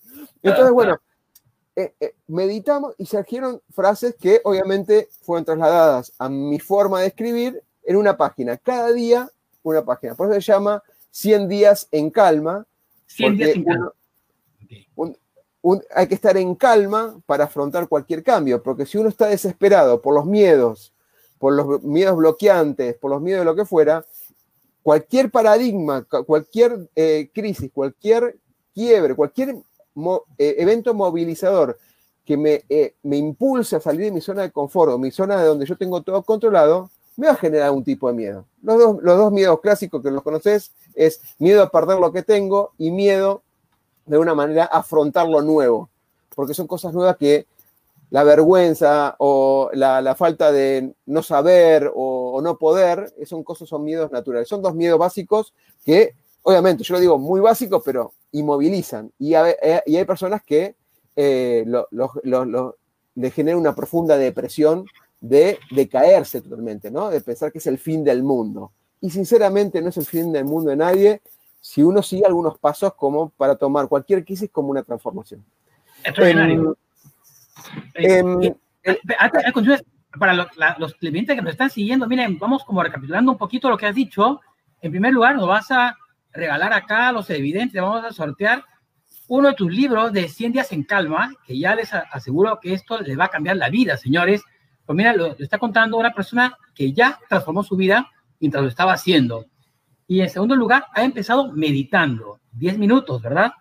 Entonces, 0.43 0.73
bueno, 0.73 1.01
eh, 1.75 1.95
eh, 2.01 2.15
meditamos 2.29 2.95
y 2.99 3.07
surgieron 3.07 3.63
frases 3.71 4.15
que 4.21 4.41
obviamente 4.45 5.09
fueron 5.23 5.45
trasladadas 5.45 6.13
a 6.19 6.29
mi 6.29 6.59
forma 6.59 7.01
de 7.01 7.07
escribir 7.07 7.63
en 7.85 7.97
una 7.97 8.17
página. 8.17 8.57
Cada 8.59 8.93
día 8.93 9.31
una 9.63 9.85
página. 9.85 10.15
Por 10.15 10.31
eso 10.31 10.41
se 10.41 10.53
llama 10.53 10.83
100 11.11 11.49
días 11.49 11.89
en 11.91 12.11
calma. 12.11 12.67
100 13.07 13.37
días 13.37 13.51
en 13.57 13.65
calma. 13.65 13.93
hay 15.95 16.07
que 16.09 16.15
estar 16.15 16.37
en 16.37 16.55
calma 16.55 17.21
para 17.27 17.45
afrontar 17.45 17.89
cualquier 17.89 18.23
cambio, 18.23 18.63
porque 18.63 18.87
si 18.87 18.99
uno 18.99 19.09
está 19.09 19.27
desesperado 19.27 20.03
por 20.03 20.15
los 20.15 20.27
miedos, 20.27 20.93
por 21.39 21.55
los 21.55 21.83
miedos 21.83 22.17
bloqueantes, 22.17 22.97
por 22.97 23.11
los 23.11 23.21
miedos 23.21 23.41
de 23.41 23.45
lo 23.45 23.57
que 23.57 23.65
fuera, 23.65 24.05
cualquier 24.83 25.31
paradigma, 25.31 26.05
cualquier 26.27 26.91
eh, 26.97 27.31
crisis, 27.33 27.71
cualquier 27.73 28.37
quiebre, 28.75 29.15
cualquier 29.15 29.57
eh, 30.39 30.57
evento 30.59 30.95
movilizador 30.95 31.79
que 32.25 32.37
me, 32.37 32.65
eh, 32.69 32.95
me 33.03 33.17
impulse 33.17 33.77
a 33.77 33.81
salir 33.81 34.07
de 34.07 34.13
mi 34.13 34.21
zona 34.21 34.43
de 34.43 34.51
confort 34.51 34.93
o 34.93 34.99
mi 34.99 35.11
zona 35.11 35.41
de 35.41 35.47
donde 35.47 35.67
yo 35.67 35.77
tengo 35.77 36.03
todo 36.03 36.23
controlado, 36.23 36.91
me 37.17 37.27
va 37.27 37.33
a 37.33 37.37
generar 37.37 37.71
un 37.73 37.85
tipo 37.85 38.09
de 38.09 38.15
miedo. 38.15 38.47
Los 38.63 38.79
dos, 38.79 38.97
los 39.03 39.19
dos 39.19 39.33
miedos 39.33 39.61
clásicos 39.61 40.03
que 40.03 40.11
los 40.11 40.23
conoces 40.23 40.73
es 40.95 41.21
miedo 41.39 41.63
a 41.63 41.71
perder 41.71 41.99
lo 41.99 42.13
que 42.13 42.23
tengo 42.23 42.73
y 42.79 42.91
miedo 42.91 43.43
de 44.07 44.19
una 44.19 44.35
manera 44.35 44.65
afrontar 44.65 45.29
lo 45.29 45.43
nuevo, 45.43 45.91
porque 46.35 46.55
son 46.55 46.67
cosas 46.67 46.93
nuevas 46.93 47.17
que 47.17 47.47
la 48.11 48.25
vergüenza 48.25 49.17
o 49.19 49.71
la, 49.73 50.15
falta 50.15 50.53
de 50.53 50.95
no 51.07 51.23
saber 51.23 51.91
o, 51.95 52.41
no 52.43 52.59
poder, 52.59 53.13
son 53.25 53.43
cosas, 53.43 53.71
son 53.71 53.85
miedos 53.85 54.11
naturales. 54.13 54.49
Son 54.49 54.61
dos 54.61 54.75
miedos 54.75 54.99
básicos 54.99 55.55
que 55.83 56.15
obviamente, 56.43 56.85
yo 56.85 56.95
lo 56.95 57.01
digo 57.01 57.19
muy 57.19 57.41
básico, 57.41 57.83
pero 57.83 58.13
inmovilizan. 58.33 59.13
Y, 59.19 59.35
eh, 59.35 59.83
hay 59.87 60.05
personas 60.05 60.43
que 60.43 60.75
eh, 61.15 61.65
le 63.15 63.31
genera 63.31 63.57
una 63.57 63.75
profunda 63.75 64.17
depresión 64.17 64.87
de, 65.21 65.59
caerse 65.91 66.41
totalmente, 66.41 66.91
¿no? 66.91 67.11
De 67.11 67.21
pensar 67.21 67.53
que 67.53 67.59
es 67.59 67.67
el 67.67 67.79
fin 67.79 68.03
del 68.05 68.23
mundo. 68.23 68.73
Y 69.01 69.11
sinceramente 69.11 69.81
no 69.81 69.89
es 69.89 69.97
el 69.97 70.07
fin 70.07 70.33
del 70.33 70.45
mundo 70.45 70.71
de 70.71 70.77
nadie 70.77 71.23
si 71.61 71.83
uno 71.83 72.03
sigue 72.03 72.27
algunos 72.27 72.59
pasos 72.59 72.95
como 72.95 73.29
para 73.31 73.55
tomar 73.55 73.87
cualquier 73.89 74.25
crisis 74.25 74.51
como 74.51 74.71
una 74.71 74.83
transformación. 74.83 75.45
Extraordinario. 76.03 76.77
Em, 77.95 78.43
em, 78.43 78.55
eh, 78.83 78.99
para 80.19 80.35
los, 80.35 80.49
los 80.79 80.95
clientes 80.95 81.37
que 81.37 81.43
nos 81.43 81.53
están 81.53 81.71
siguiendo, 81.71 82.09
miren, 82.09 82.39
vamos 82.39 82.65
como 82.65 82.83
recapitulando 82.83 83.33
un 83.33 83.39
poquito 83.39 83.71
lo 83.71 83.79
que 83.79 83.87
has 83.87 83.95
dicho. 83.95 84.41
En 84.81 84.91
primer 84.91 85.13
lugar, 85.13 85.37
nos 85.37 85.47
vas 85.47 85.71
a 85.71 85.97
regalar 86.33 86.73
acá 86.73 87.09
a 87.09 87.13
los 87.13 87.29
evidentes, 87.31 87.81
vamos 87.81 88.05
a 88.05 88.13
sortear 88.13 88.65
uno 89.29 89.49
de 89.49 89.55
tus 89.55 89.73
libros 89.73 90.13
de 90.13 90.29
100 90.29 90.53
días 90.53 90.73
en 90.73 90.83
calma, 90.83 91.33
que 91.47 91.59
ya 91.59 91.75
les 91.75 91.93
aseguro 91.95 92.59
que 92.61 92.75
esto 92.75 93.01
les 93.01 93.19
va 93.19 93.25
a 93.25 93.29
cambiar 93.29 93.57
la 93.57 93.71
vida, 93.71 93.97
señores. 93.97 94.43
Pues 94.85 94.97
mira, 94.97 95.15
lo, 95.15 95.37
está 95.39 95.59
contando 95.59 95.97
una 95.97 96.13
persona 96.13 96.57
que 96.75 96.93
ya 96.93 97.19
transformó 97.29 97.63
su 97.63 97.77
vida 97.77 98.11
mientras 98.41 98.63
lo 98.63 98.69
estaba 98.69 98.93
haciendo. 98.93 99.47
Y 100.07 100.21
en 100.21 100.29
segundo 100.29 100.57
lugar, 100.57 100.85
ha 100.93 101.03
empezado 101.03 101.53
meditando. 101.53 102.41
10 102.53 102.79
minutos, 102.79 103.23
¿verdad? 103.23 103.53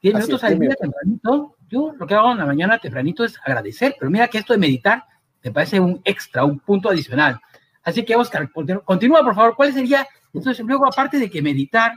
10 0.00 0.14
minutos 0.14 0.44
al 0.44 0.58
día 0.58 0.74
tempranito. 0.74 1.56
Yo 1.68 1.92
lo 1.98 2.06
que 2.06 2.14
hago 2.14 2.32
en 2.32 2.38
la 2.38 2.46
mañana 2.46 2.78
tempranito 2.78 3.24
es 3.24 3.38
agradecer, 3.44 3.96
pero 3.98 4.10
mira 4.10 4.28
que 4.28 4.38
esto 4.38 4.52
de 4.52 4.58
meditar 4.58 5.04
me 5.42 5.50
parece 5.50 5.80
un 5.80 6.00
extra, 6.04 6.44
un 6.44 6.60
punto 6.60 6.88
adicional. 6.88 7.40
Así 7.82 8.04
que, 8.04 8.14
Oscar, 8.14 8.50
continúa, 8.84 9.22
por 9.22 9.34
favor. 9.34 9.56
¿Cuál 9.56 9.72
sería, 9.72 10.06
entonces, 10.32 10.64
luego, 10.64 10.86
aparte 10.86 11.18
de 11.18 11.30
que 11.30 11.42
meditar 11.42 11.92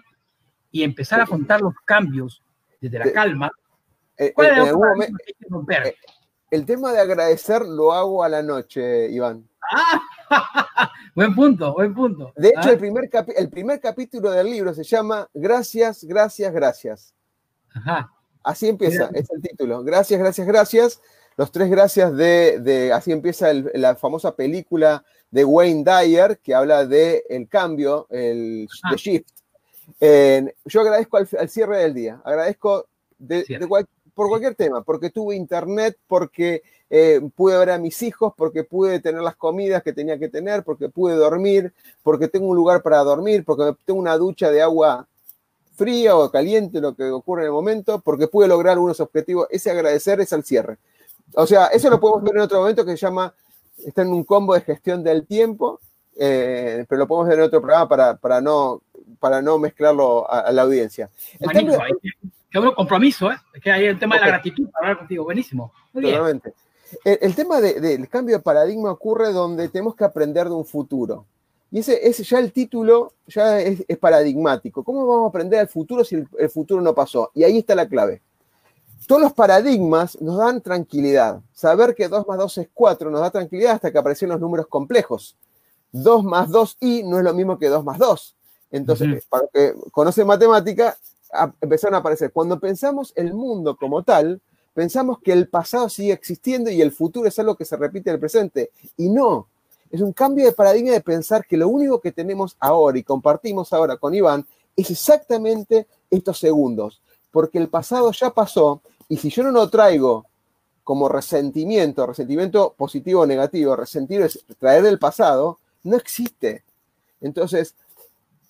y 0.72 0.84
empezar 0.84 1.20
a 1.20 1.24
afrontar 1.24 1.62
los 1.62 1.74
cambios 1.86 2.44
desde 2.82 3.00
la 3.00 3.12
calma, 3.12 3.52
eh, 4.18 4.34
¿cuál 4.34 4.48
es 4.48 4.58
el 4.58 5.36
que 5.38 5.46
romper? 5.50 5.88
Eh, 5.88 5.96
el 6.52 6.66
tema 6.66 6.92
de 6.92 7.00
agradecer 7.00 7.64
lo 7.64 7.92
hago 7.92 8.24
a 8.24 8.30
la 8.30 8.42
noche, 8.42 9.10
Iván. 9.10 9.48
Ah, 9.72 10.02
buen 11.16 11.34
punto, 11.34 11.74
buen 11.74 11.94
punto. 11.94 12.32
De 12.36 12.50
hecho, 12.50 12.70
el, 12.70 12.76
ah. 12.76 12.80
primer 12.80 13.10
el 13.36 13.50
primer 13.50 13.80
capítulo 13.80 14.32
del 14.32 14.50
libro 14.50 14.74
se 14.74 14.84
llama 14.84 15.28
Gracias, 15.34 16.04
gracias, 16.04 16.54
gracias. 16.54 17.14
Ajá. 17.74 18.12
Así 18.44 18.68
empieza, 18.68 19.10
es 19.14 19.28
el 19.32 19.42
título. 19.42 19.84
Gracias, 19.84 20.20
gracias, 20.20 20.46
gracias. 20.46 21.02
Los 21.36 21.52
tres 21.52 21.70
gracias 21.70 22.16
de, 22.16 22.92
así 22.94 23.12
empieza 23.12 23.52
la 23.74 23.96
famosa 23.96 24.36
película 24.36 25.04
de 25.36 25.44
Wayne 25.44 25.84
Dyer 25.84 26.40
que 26.40 26.56
habla 26.56 26.86
de 26.86 27.26
el 27.28 27.50
cambio, 27.50 28.08
el 28.10 28.70
shift. 28.96 29.28
yo 30.00 30.80
agradezco 30.80 31.18
al, 31.18 31.50
cierre 31.50 31.80
del 31.80 31.94
día, 31.94 32.22
agradezco 32.24 32.86
por 34.14 34.30
cualquier 34.30 34.56
tema, 34.56 34.82
porque 34.82 35.10
tuve 35.10 35.36
internet, 35.36 35.98
porque 36.08 36.64
eh, 36.90 37.20
pude 37.36 37.58
ver 37.58 37.72
a 37.72 37.78
mis 37.78 38.02
hijos, 38.02 38.32
porque 38.38 38.64
pude 38.64 39.02
tener 39.02 39.22
las 39.22 39.36
comidas 39.36 39.84
que 39.84 39.92
tenía 39.92 40.18
que 40.18 40.30
tener, 40.30 40.64
porque 40.64 40.88
pude 40.88 41.16
dormir, 41.16 41.74
porque 42.02 42.30
tengo 42.30 42.48
un 42.48 42.56
lugar 42.56 42.82
para 42.82 43.00
dormir, 43.00 43.44
porque 43.44 43.76
tengo 43.84 44.00
una 44.00 44.16
ducha 44.16 44.50
de 44.50 44.62
agua 44.62 45.06
fría 45.76 46.16
o 46.16 46.32
caliente, 46.32 46.80
lo 46.80 46.96
que 46.96 47.12
ocurre 47.12 47.42
en 47.42 47.48
el 47.48 47.52
momento, 47.52 48.00
porque 48.00 48.30
pude 48.30 48.48
lograr 48.48 48.76
algunos 48.76 49.02
objetivos. 49.02 49.48
Ese 49.50 49.70
agradecer 49.70 50.22
es 50.22 50.32
al 50.32 50.46
cierre. 50.46 50.78
O 51.34 51.46
sea, 51.46 51.66
eso 51.68 51.90
lo 51.90 52.00
podemos 52.00 52.24
ver 52.24 52.38
en 52.38 52.42
otro 52.44 52.62
momento 52.62 52.86
que 52.86 52.92
se 52.92 53.06
llama, 53.06 53.34
está 53.84 54.02
en 54.02 54.10
un 54.10 54.24
combo 54.24 54.54
de 54.54 54.62
gestión 54.62 55.04
del 55.04 55.26
tiempo, 55.26 55.80
eh, 56.18 56.86
pero 56.88 57.00
lo 57.00 57.08
podemos 57.08 57.30
ver 57.30 57.40
en 57.40 57.46
otro 57.46 57.62
programa 57.62 57.88
para, 57.88 58.18
para, 58.18 58.42
no, 58.42 58.82
para 59.20 59.42
no 59.42 59.60
mezclarlo 59.60 60.30
a, 60.30 60.52
la 60.52 60.62
audiencia. 60.62 61.10
El 61.40 61.46
Buenísimo, 61.46 61.84
tema, 62.52 62.76
compromiso, 62.76 63.32
¿eh? 63.32 63.38
Es 63.54 63.62
que 63.62 63.72
hay 63.72 63.86
el 63.86 64.00
tema 64.00 64.16
de 64.16 64.22
la 64.22 64.28
gratitud 64.28 64.70
para 64.72 64.88
hablar 64.88 65.00
contigo. 65.00 65.24
Buenísimo. 65.26 65.74
Totalmente. 65.94 66.54
El, 67.04 67.36
tema 67.36 67.60
del 67.60 68.08
cambio 68.08 68.38
de 68.38 68.44
paradigma 68.44 68.92
ocurre 68.92 69.34
donde 69.34 69.68
tenemos 69.70 69.96
que 69.96 70.06
aprender 70.06 70.48
de 70.48 70.54
un 70.54 70.66
futuro. 70.66 71.26
Y 71.72 71.80
ese, 71.80 72.08
ese 72.08 72.24
ya 72.24 72.40
el 72.40 72.54
título 72.54 73.14
ya 73.28 73.60
es, 73.60 73.84
paradigmático. 74.00 74.84
¿Cómo 74.84 75.06
vamos 75.06 75.26
a 75.26 75.30
aprender 75.30 75.60
el 75.60 75.68
futuro 75.68 76.06
si 76.06 76.16
el 76.16 76.50
futuro 76.50 76.82
no 76.82 76.94
pasó? 76.94 77.32
Y 77.34 77.44
ahí 77.44 77.58
está 77.58 77.76
la 77.76 77.90
clave 77.90 78.22
todos 79.06 79.22
los 79.22 79.34
paradigmas 79.34 80.20
nos 80.22 80.38
dan 80.38 80.62
tranquilidad. 80.62 81.42
Saber 81.54 81.96
que 81.96 82.08
2 82.08 82.28
más 82.28 82.38
2 82.38 82.58
es 82.60 82.70
4 82.74 83.10
nos 83.10 83.22
da 83.22 83.32
tranquilidad 83.32 83.74
hasta 83.74 83.92
que 83.92 83.98
aparecen 83.98 84.30
los 84.30 84.40
números 84.40 84.68
complejos. 84.68 85.36
2 85.92 86.24
más 86.24 86.50
2i 86.50 87.08
no 87.08 87.18
es 87.18 87.24
lo 87.24 87.34
mismo 87.34 87.58
que 87.58 87.70
2 87.70 87.84
más 87.84 87.98
2. 87.98 88.36
Entonces, 88.72 89.26
para 89.30 89.48
que 89.54 89.74
conoce 89.92 90.26
matemática, 90.26 90.98
empezaron 91.62 91.96
a 91.96 91.98
aparecer. 92.00 92.32
Cuando 92.32 92.60
pensamos 92.60 93.14
el 93.16 93.34
mundo 93.34 93.78
como 93.78 94.04
tal, 94.04 94.42
pensamos 94.74 95.20
que 95.20 95.32
el 95.32 95.48
pasado 95.48 95.88
sigue 95.88 96.12
existiendo 96.12 96.70
y 96.70 96.82
el 96.82 96.92
futuro 96.92 97.28
es 97.28 97.40
algo 97.40 97.56
que 97.56 97.66
se 97.66 97.78
repite 97.78 98.10
en 98.10 98.16
el 98.16 98.20
presente. 98.20 98.72
Y 98.98 99.10
no, 99.10 99.48
es 99.90 100.02
un 100.02 100.14
cambio 100.14 100.46
de 100.46 100.52
paradigma 100.52 100.92
de 100.92 101.02
pensar 101.02 101.46
que 101.46 101.58
lo 101.58 101.70
único 101.70 102.02
que 102.02 102.12
tenemos 102.12 102.58
ahora 102.60 102.98
y 102.98 103.04
compartimos 103.04 103.72
ahora 103.72 103.98
con 103.98 104.14
Iván 104.14 104.46
es 104.76 104.92
exactamente 104.92 105.88
estos 106.10 106.40
segundos, 106.40 107.02
porque 107.32 107.58
el 107.58 107.70
pasado 107.70 108.12
ya 108.12 108.30
pasó 108.32 108.82
y 109.08 109.18
si 109.18 109.30
yo 109.30 109.44
no 109.44 109.52
lo 109.52 109.70
traigo 109.70 110.26
como 110.84 111.10
resentimiento, 111.10 112.06
resentimiento 112.06 112.74
positivo 112.78 113.22
o 113.22 113.26
negativo, 113.26 113.76
resentir 113.76 114.22
es 114.22 114.46
traer 114.60 114.84
del 114.84 115.00
pasado, 115.00 115.60
no 115.84 115.96
existe. 115.96 116.64
Entonces, 117.22 117.76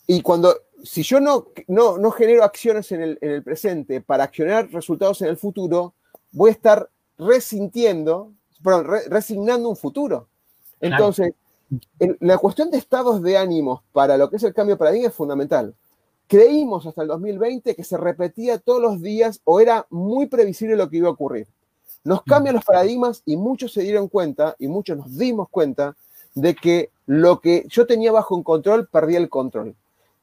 y 0.07 0.21
cuando, 0.21 0.55
si 0.83 1.03
yo 1.03 1.19
no, 1.19 1.47
no, 1.67 2.12
genero 2.12 2.43
acciones 2.43 2.91
en 2.91 3.17
el, 3.21 3.43
presente 3.43 4.01
para 4.01 4.25
accionar 4.25 4.69
resultados 4.71 5.21
en 5.21 5.29
el 5.29 5.38
futuro, 5.38 5.93
voy 6.31 6.50
a 6.50 6.53
estar 6.53 6.89
resintiendo, 7.17 8.31
perdón, 8.63 8.88
resignando 9.07 9.69
un 9.69 9.77
futuro. 9.77 10.27
Entonces, 10.81 11.33
la 12.19 12.38
cuestión 12.38 12.69
de 12.69 12.77
estados 12.77 13.21
de 13.21 13.38
ánimos 13.38 13.81
para 13.91 14.17
lo 14.17 14.29
que 14.29 14.35
es 14.35 14.43
el 14.43 14.53
cambio 14.53 14.75
de 14.75 14.79
paradigma 14.79 15.07
es 15.07 15.13
fundamental 15.13 15.74
creímos 16.27 16.86
hasta 16.86 17.01
el 17.01 17.08
2020 17.08 17.75
que 17.75 17.84
se 17.84 17.98
repetía 17.98 18.58
todos 18.58 18.82
los 18.82 19.01
días 19.01 19.41
o 19.44 19.60
era 19.60 19.86
muy 19.89 20.27
previsible 20.27 20.75
lo 20.75 20.89
que 20.89 20.98
iba 20.98 21.08
a 21.08 21.12
ocurrir. 21.12 21.48
Nos 22.03 22.24
cambian 22.24 22.55
los 22.55 22.65
paradigmas 22.65 23.24
y 23.25 23.36
muchos 23.36 23.74
se 23.74 23.82
dieron 23.82 24.08
cuenta 24.08 24.55
y 24.60 24.67
muchos 24.67 24.98
nos 24.98 25.17
dimos 25.17 25.50
cuenta 25.50 25.96
de 26.36 26.55
que 26.55 26.91
lo 27.05 27.39
que 27.39 27.65
yo 27.67 27.88
tenía 27.88 28.12
bajo 28.12 28.36
un 28.36 28.44
control 28.44 28.88
perdía 28.88 29.17
el 29.17 29.29
control. 29.29 29.75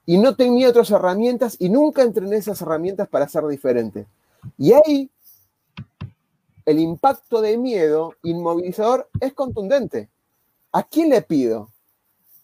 Y 0.05 0.19
no 0.19 0.35
tenía 0.37 0.69
otras 0.69 0.91
herramientas 0.91 1.57
y 1.59 1.69
nunca 1.69 2.03
entrené 2.03 2.37
esas 2.37 2.61
herramientas 2.61 3.09
para 3.09 3.29
ser 3.29 3.47
diferente. 3.47 4.07
Y 4.59 4.73
ahí 4.73 5.11
el 6.65 6.79
impacto 6.79 7.41
de 7.41 7.57
miedo 7.57 8.15
inmovilizador 8.23 9.09
es 9.21 9.33
contundente. 9.33 10.09
¿A 10.73 10.83
quién 10.83 11.11
le 11.11 11.23
pido? 11.23 11.69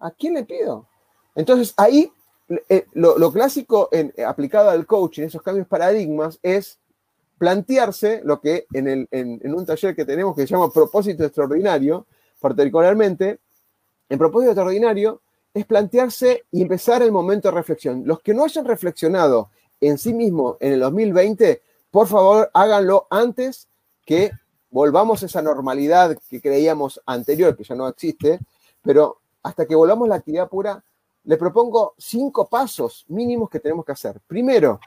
¿A 0.01 0.11
quién 0.11 0.35
le 0.35 0.45
pido? 0.45 0.87
Entonces 1.35 1.75
ahí 1.77 2.13
eh, 2.69 2.87
lo, 2.95 3.33
clásico 3.33 3.91
eh, 3.93 4.11
aplicado 4.27 4.71
al 4.71 4.87
coaching, 4.87 5.25
esos 5.25 5.43
cambios 5.43 5.67
paradigmas, 5.67 6.39
es 6.43 6.79
plantearse 7.37 8.23
lo 8.25 8.41
que 8.41 8.67
en, 8.73 9.55
un 9.55 9.67
taller 9.67 9.95
que 9.95 10.05
tenemos 10.05 10.35
que 10.35 10.43
se 10.43 10.55
llama 10.55 10.73
propósito 10.73 11.25
extraordinario, 11.25 12.07
particularmente, 12.41 13.39
en 14.09 14.19
propósito 14.19 14.53
extraordinario 14.53 15.21
es 15.53 15.67
plantearse 15.67 16.45
y 16.51 16.63
empezar 16.63 17.03
el 17.03 17.13
momento 17.13 17.49
de 17.49 17.55
reflexión. 17.55 18.03
Los 18.07 18.21
que 18.21 18.35
no 18.35 18.45
hayan 18.45 18.65
reflexionado 18.65 19.51
en 19.81 19.99
sí 19.99 20.15
mismos 20.15 20.57
en 20.61 20.73
el 20.73 20.81
2020, 20.81 21.63
por 21.91 22.07
favor 22.07 22.51
háganlo 22.55 23.07
antes 23.11 23.69
que 24.05 24.33
volvamos 24.71 25.23
a 25.23 25.27
esa 25.27 25.43
normalidad 25.43 26.19
que 26.29 26.41
creíamos 26.41 27.01
anterior, 27.07 27.57
que 27.57 27.65
ya 27.65 27.75
no 27.75 27.89
existe, 27.89 28.41
pero 28.83 29.19
hasta 29.43 29.67
que 29.67 29.75
volvamos 29.75 30.07
a 30.07 30.11
la 30.11 30.15
actividad 30.17 30.49
pura, 30.49 30.83
le 31.29 31.37
propongo 31.37 31.93
cinco 31.99 32.49
pasos 32.49 33.05
mínimos 33.07 33.51
que 33.51 33.61
tenemos 33.61 33.85
que 33.85 33.93
hacer. 33.93 34.19
Primero, 34.27 34.81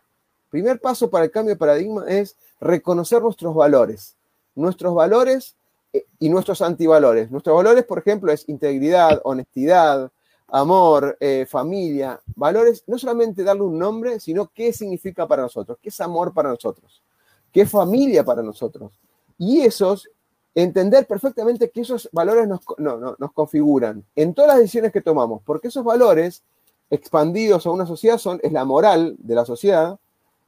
primer 0.49 0.81
paso 0.81 1.07
para 1.07 1.25
el 1.25 1.29
cambio 1.29 1.53
de 1.53 1.59
paradigma 1.59 2.03
es 2.07 2.35
reconocer 2.59 3.21
nuestros 3.21 3.53
valores. 3.53 4.17
Nuestros 4.55 4.95
valores 4.95 5.55
eh, 5.93 6.03
y 6.17 6.29
nuestros 6.29 6.63
antivalores. 6.63 7.29
Nuestros 7.29 7.55
valores, 7.55 7.85
por 7.85 7.99
ejemplo, 7.99 8.31
es 8.31 8.49
integridad, 8.49 9.21
honestidad, 9.23 10.11
amor, 10.47 11.15
eh, 11.19 11.45
familia. 11.47 12.19
Valores, 12.35 12.85
no 12.87 12.97
solamente 12.97 13.43
darle 13.43 13.61
un 13.61 13.77
nombre, 13.77 14.19
sino 14.19 14.47
qué 14.47 14.73
significa 14.73 15.27
para 15.27 15.43
nosotros, 15.43 15.77
qué 15.79 15.89
es 15.89 16.01
amor 16.01 16.33
para 16.33 16.49
nosotros, 16.49 17.03
qué 17.51 17.61
es 17.61 17.69
familia 17.69 18.23
para 18.23 18.41
nosotros. 18.41 18.91
Y 19.37 19.61
esos 19.61 20.09
entender 20.55 21.07
perfectamente 21.07 21.69
que 21.69 21.81
esos 21.81 22.09
valores 22.11 22.47
nos, 22.47 22.61
nos 22.77 23.31
configuran 23.31 24.03
en 24.15 24.33
todas 24.33 24.49
las 24.49 24.57
decisiones 24.59 24.91
que 24.91 25.01
tomamos, 25.01 25.41
porque 25.45 25.69
esos 25.69 25.83
valores 25.83 26.43
expandidos 26.89 27.65
a 27.65 27.71
una 27.71 27.85
sociedad 27.85 28.17
son, 28.17 28.39
es 28.43 28.51
la 28.51 28.65
moral 28.65 29.15
de 29.19 29.35
la 29.35 29.45
sociedad 29.45 29.97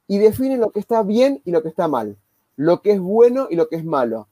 y 0.06 0.18
definen 0.18 0.60
lo 0.60 0.70
que 0.70 0.80
está 0.80 1.02
bien 1.02 1.40
y 1.44 1.50
lo 1.50 1.62
que 1.62 1.70
está 1.70 1.88
mal, 1.88 2.16
lo 2.56 2.82
que 2.82 2.92
es 2.92 3.00
bueno 3.00 3.48
y 3.50 3.56
lo 3.56 3.68
que 3.68 3.76
es 3.76 3.84
malo. 3.84 4.28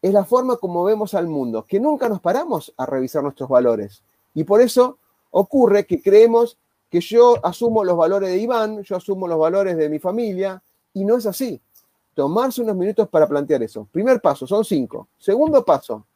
Es 0.00 0.12
la 0.12 0.24
forma 0.24 0.56
como 0.56 0.84
vemos 0.84 1.12
al 1.14 1.26
mundo, 1.26 1.66
que 1.68 1.80
nunca 1.80 2.08
nos 2.08 2.20
paramos 2.20 2.72
a 2.76 2.86
revisar 2.86 3.22
nuestros 3.22 3.48
valores. 3.48 4.02
Y 4.32 4.44
por 4.44 4.62
eso 4.62 4.96
ocurre 5.30 5.84
que 5.84 6.00
creemos 6.00 6.56
que 6.88 7.00
yo 7.00 7.44
asumo 7.44 7.84
los 7.84 7.96
valores 7.96 8.30
de 8.30 8.38
Iván, 8.38 8.82
yo 8.82 8.96
asumo 8.96 9.28
los 9.28 9.38
valores 9.38 9.76
de 9.76 9.88
mi 9.88 9.98
familia, 9.98 10.62
y 10.94 11.04
no 11.04 11.16
es 11.16 11.26
así 11.26 11.60
tomarse 12.14 12.62
unos 12.62 12.76
minutos 12.76 13.08
para 13.08 13.26
plantear 13.26 13.62
eso. 13.62 13.88
Primer 13.90 14.20
paso, 14.20 14.46
son 14.46 14.64
cinco. 14.64 15.08
Segundo 15.18 15.64
paso, 15.64 16.06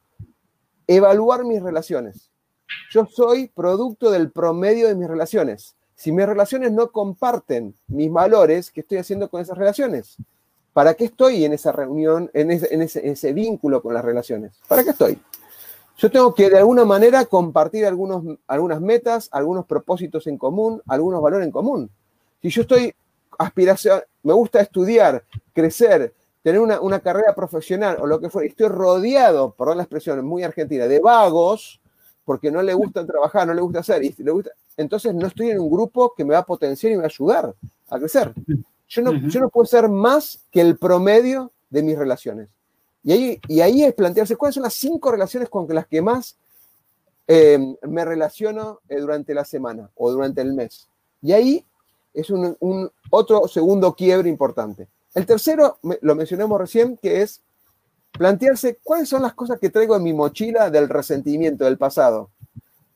evaluar 0.86 1.44
mis 1.44 1.62
relaciones. 1.62 2.30
Yo 2.90 3.06
soy 3.06 3.48
producto 3.48 4.10
del 4.10 4.30
promedio 4.30 4.88
de 4.88 4.94
mis 4.94 5.08
relaciones. 5.08 5.76
Si 5.94 6.12
mis 6.12 6.26
relaciones 6.26 6.72
no 6.72 6.90
comparten 6.90 7.74
mis 7.86 8.10
valores, 8.10 8.70
¿qué 8.70 8.80
estoy 8.80 8.98
haciendo 8.98 9.28
con 9.28 9.40
esas 9.40 9.56
relaciones? 9.56 10.16
¿Para 10.72 10.94
qué 10.94 11.04
estoy 11.04 11.44
en 11.44 11.52
esa 11.52 11.70
reunión, 11.70 12.30
en 12.34 12.50
ese, 12.50 13.32
vínculo 13.32 13.80
con 13.80 13.94
las 13.94 14.04
relaciones? 14.04 14.60
¿Para 14.66 14.82
qué 14.82 14.90
estoy? 14.90 15.18
Yo 15.96 16.10
tengo 16.10 16.34
que 16.34 16.50
de 16.50 16.58
alguna 16.58 16.84
manera 16.84 17.24
compartir 17.26 17.86
algunos, 17.86 18.24
algunas 18.48 18.80
metas, 18.80 19.28
algunos 19.30 19.66
propósitos 19.66 20.26
en 20.26 20.36
común, 20.36 20.82
algunos 20.88 21.22
valores 21.22 21.46
en 21.46 21.52
común. 21.52 21.90
Si 22.42 22.50
yo 22.50 22.62
estoy 22.62 22.92
aspiración, 23.38 24.02
me 24.22 24.32
gusta 24.32 24.60
estudiar, 24.60 25.24
crecer, 25.52 26.12
tener 26.42 26.60
una, 26.60 27.00
carrera 27.00 27.34
profesional 27.34 27.96
o 28.00 28.06
lo 28.06 28.20
que 28.20 28.28
fuera, 28.28 28.48
estoy 28.48 28.68
rodeado, 28.68 29.52
perdón 29.52 29.78
la 29.78 29.84
expresión 29.84 30.24
muy 30.24 30.42
argentina, 30.42 30.86
de 30.86 31.00
vagos, 31.00 31.80
porque 32.24 32.50
no 32.50 32.62
le 32.62 32.74
gusta 32.74 33.06
trabajar, 33.06 33.46
no 33.46 33.54
le 33.54 33.60
gusta 33.60 33.80
hacer, 33.80 34.02
y 34.02 34.14
le 34.18 34.30
gusta, 34.30 34.50
entonces 34.76 35.14
no 35.14 35.26
estoy 35.26 35.50
en 35.50 35.60
un 35.60 35.70
grupo 35.70 36.12
que 36.16 36.24
me 36.24 36.34
va 36.34 36.40
a 36.40 36.46
potenciar 36.46 36.92
y 36.92 36.96
me 36.96 37.02
va 37.02 37.06
a 37.06 37.12
ayudar 37.12 37.54
a 37.88 37.98
crecer. 37.98 38.32
Yo 38.88 39.02
no, 39.02 39.12
yo 39.14 39.40
no 39.40 39.48
puedo 39.48 39.66
ser 39.66 39.88
más 39.88 40.40
que 40.50 40.60
el 40.60 40.76
promedio 40.76 41.50
de 41.70 41.82
mis 41.82 41.98
relaciones. 41.98 42.48
Y 43.02 43.12
ahí, 43.12 43.40
y 43.48 43.60
ahí 43.60 43.84
es 43.84 43.94
plantearse 43.94 44.36
cuáles 44.36 44.54
son 44.54 44.62
las 44.62 44.74
cinco 44.74 45.10
relaciones 45.10 45.48
con 45.48 45.66
las 45.68 45.86
que 45.86 46.00
más 46.00 46.36
eh, 47.26 47.58
me 47.82 48.04
relaciono 48.04 48.80
eh, 48.88 49.00
durante 49.00 49.34
la 49.34 49.44
semana 49.44 49.90
o 49.94 50.10
durante 50.10 50.42
el 50.42 50.54
mes. 50.54 50.88
Y 51.22 51.32
ahí 51.32 51.64
es 52.14 52.30
un, 52.30 52.90
otro 53.10 53.48
segundo 53.48 53.94
quiebre 53.94 54.28
importante. 54.28 54.88
El 55.14 55.26
tercero, 55.26 55.78
lo 56.00 56.14
mencionamos 56.14 56.58
recién, 56.58 56.96
que 56.96 57.22
es 57.22 57.42
plantearse 58.12 58.78
cuáles 58.82 59.08
son 59.08 59.22
las 59.22 59.34
cosas 59.34 59.58
que 59.58 59.70
traigo 59.70 59.96
en 59.96 60.02
mi 60.02 60.12
mochila 60.12 60.70
del 60.70 60.88
resentimiento 60.88 61.64
del 61.64 61.76
pasado. 61.76 62.30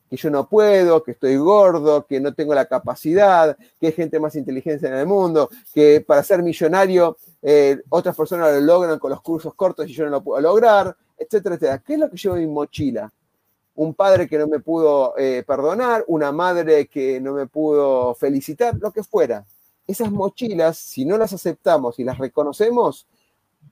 Que 0.08 0.16
yo 0.16 0.30
no 0.30 0.48
puedo, 0.48 1.02
que 1.02 1.10
estoy 1.12 1.37
gordo, 1.37 2.06
que 2.06 2.18
no 2.18 2.32
tengo 2.32 2.54
la 2.54 2.64
capacidad, 2.64 3.56
que 3.78 3.88
hay 3.88 3.92
gente 3.92 4.18
más 4.18 4.37
inteligente 4.37 4.87
en 4.87 4.94
el 4.94 5.06
mundo, 5.06 5.50
que 5.75 6.00
para 6.00 6.22
ser 6.22 6.42
millonario 6.42 7.18
eh, 7.42 7.78
otras 7.90 8.16
personas 8.16 8.54
lo 8.54 8.60
logran 8.60 8.98
con 8.98 9.10
los 9.10 9.20
cursos 9.20 9.54
cortos 9.54 9.88
y 9.88 9.92
yo 9.92 10.04
no 10.04 10.10
lo 10.10 10.22
puedo 10.22 10.40
lograr, 10.40 10.96
etcétera, 11.18 11.56
etcétera. 11.56 11.82
¿Qué 11.84 11.94
es 11.94 11.98
lo 11.98 12.10
que 12.10 12.16
llevo 12.16 12.37
en 12.37 12.42
mi 12.42 12.52
mochila? 12.52 13.12
Un 13.78 13.94
padre 13.94 14.28
que 14.28 14.38
no 14.38 14.49
me 14.49 14.58
pudo 14.58 15.14
eh, 15.16 15.44
perdonar, 15.47 16.04
una 16.08 16.32
madre 16.32 16.87
que 16.88 17.20
no 17.20 17.32
me 17.32 17.47
pudo 17.47 18.14
felicitar, 18.14 18.76
lo 18.80 18.90
que 18.90 19.04
fuera. 19.04 19.44
Esas 19.87 20.11
mochilas, 20.11 20.76
si 20.78 21.04
no 21.04 21.16
las 21.16 21.32
aceptamos 21.32 21.99
y 21.99 22.04
las 22.04 22.18
reconocemos, 22.18 23.06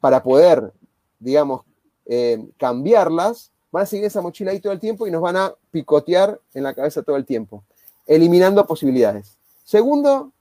para 0.00 0.22
poder 0.22 0.72
digamos, 1.18 1.62
eh, 2.06 2.44
cambiarlas, 2.56 3.50
van 3.70 3.82
a 3.82 3.86
seguir 3.86 4.06
esa 4.06 4.20
mochila 4.20 4.52
ahí 4.52 4.60
todo 4.60 4.72
el 4.72 4.80
tiempo 4.80 5.06
y 5.06 5.10
nos 5.10 5.22
van 5.22 5.36
a 5.36 5.54
picotear 5.70 6.40
en 6.54 6.62
la 6.62 6.74
cabeza 6.74 7.02
todo 7.02 7.16
el 7.16 7.26
tiempo, 7.26 7.64
eliminando 8.06 8.66
posibilidades. 8.66 9.36
Segundo, 9.64 10.32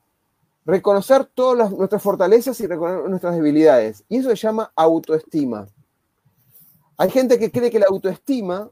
reconocer 0.66 1.26
todas 1.26 1.72
nuestras 1.72 2.02
fortalezas 2.02 2.60
y 2.60 2.68
reconocer 2.68 3.10
nuestras 3.10 3.36
debilidades. 3.36 4.04
Y 4.10 4.18
eso 4.18 4.30
se 4.30 4.36
llama 4.36 4.72
autoestima. 4.76 5.68
Hay 6.98 7.10
gente 7.10 7.38
que 7.38 7.52
cree 7.52 7.72
que 7.72 7.80
la 7.80 7.88
autoestima, 7.88 8.70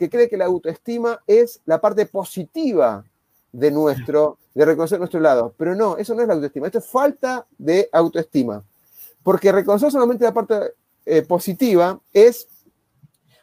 que 0.00 0.08
cree 0.08 0.30
que 0.30 0.38
la 0.38 0.46
autoestima 0.46 1.22
es 1.26 1.60
la 1.66 1.78
parte 1.78 2.06
positiva 2.06 3.04
de 3.52 3.70
nuestro, 3.70 4.38
de 4.54 4.64
reconocer 4.64 4.98
nuestro 4.98 5.20
lado. 5.20 5.52
Pero 5.58 5.74
no, 5.74 5.98
eso 5.98 6.14
no 6.14 6.22
es 6.22 6.28
la 6.28 6.32
autoestima. 6.32 6.68
Esto 6.68 6.78
es 6.78 6.86
falta 6.86 7.46
de 7.58 7.86
autoestima. 7.92 8.64
Porque 9.22 9.52
reconocer 9.52 9.92
solamente 9.92 10.24
la 10.24 10.32
parte 10.32 10.72
eh, 11.04 11.20
positiva 11.20 12.00
es, 12.14 12.48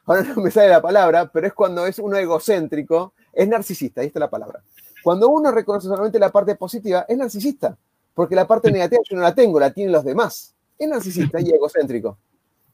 ahora 0.08 0.24
no 0.24 0.42
me 0.42 0.50
sale 0.50 0.70
la 0.70 0.82
palabra, 0.82 1.30
pero 1.32 1.46
es 1.46 1.54
cuando 1.54 1.86
es 1.86 2.00
uno 2.00 2.18
egocéntrico, 2.18 3.14
es 3.32 3.48
narcisista, 3.48 4.02
ahí 4.02 4.08
está 4.08 4.20
la 4.20 4.32
palabra. 4.32 4.64
Cuando 5.04 5.30
uno 5.30 5.52
reconoce 5.52 5.88
solamente 5.88 6.18
la 6.18 6.32
parte 6.32 6.56
positiva, 6.56 7.06
es 7.08 7.16
narcisista, 7.20 7.78
porque 8.16 8.34
la 8.34 8.48
parte 8.48 8.72
negativa 8.72 9.04
yo 9.08 9.16
no 9.16 9.22
la 9.22 9.36
tengo, 9.36 9.60
la 9.60 9.70
tienen 9.70 9.94
los 9.94 10.04
demás. 10.04 10.56
Es 10.80 10.90
narcisista 10.90 11.40
y 11.40 11.52
egocéntrico. 11.52 12.18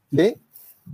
¿sí? 0.10 0.38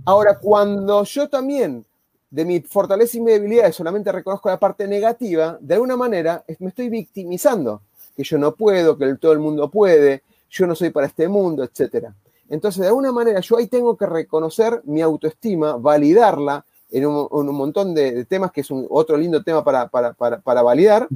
Ahora, 0.04 0.40
cuando 0.40 1.04
yo 1.04 1.28
también 1.28 1.86
de 2.30 2.44
mi 2.44 2.60
fortaleza 2.60 3.16
y 3.16 3.20
mi 3.20 3.32
debilidad 3.32 3.72
solamente 3.72 4.12
reconozco 4.12 4.48
la 4.48 4.58
parte 4.58 4.86
negativa, 4.86 5.58
de 5.60 5.74
alguna 5.74 5.96
manera 5.96 6.44
me 6.60 6.68
estoy 6.68 6.88
victimizando, 6.88 7.82
que 8.16 8.22
yo 8.22 8.38
no 8.38 8.54
puedo, 8.54 8.96
que 8.96 9.16
todo 9.16 9.32
el 9.32 9.40
mundo 9.40 9.68
puede, 9.70 10.22
yo 10.48 10.66
no 10.66 10.74
soy 10.74 10.90
para 10.90 11.06
este 11.06 11.28
mundo, 11.28 11.64
etcétera. 11.64 12.14
Entonces, 12.48 12.82
de 12.82 12.88
alguna 12.88 13.12
manera, 13.12 13.40
yo 13.40 13.56
ahí 13.56 13.68
tengo 13.68 13.96
que 13.96 14.06
reconocer 14.06 14.82
mi 14.84 15.00
autoestima, 15.00 15.76
validarla 15.76 16.64
en 16.90 17.06
un, 17.06 17.46
montón 17.54 17.94
de, 17.94 18.24
temas, 18.24 18.50
que 18.50 18.62
es 18.62 18.70
un, 18.70 18.86
otro 18.90 19.16
lindo 19.16 19.42
tema 19.42 19.62
para, 19.62 19.88
para, 19.88 20.62
validar, 20.62 21.06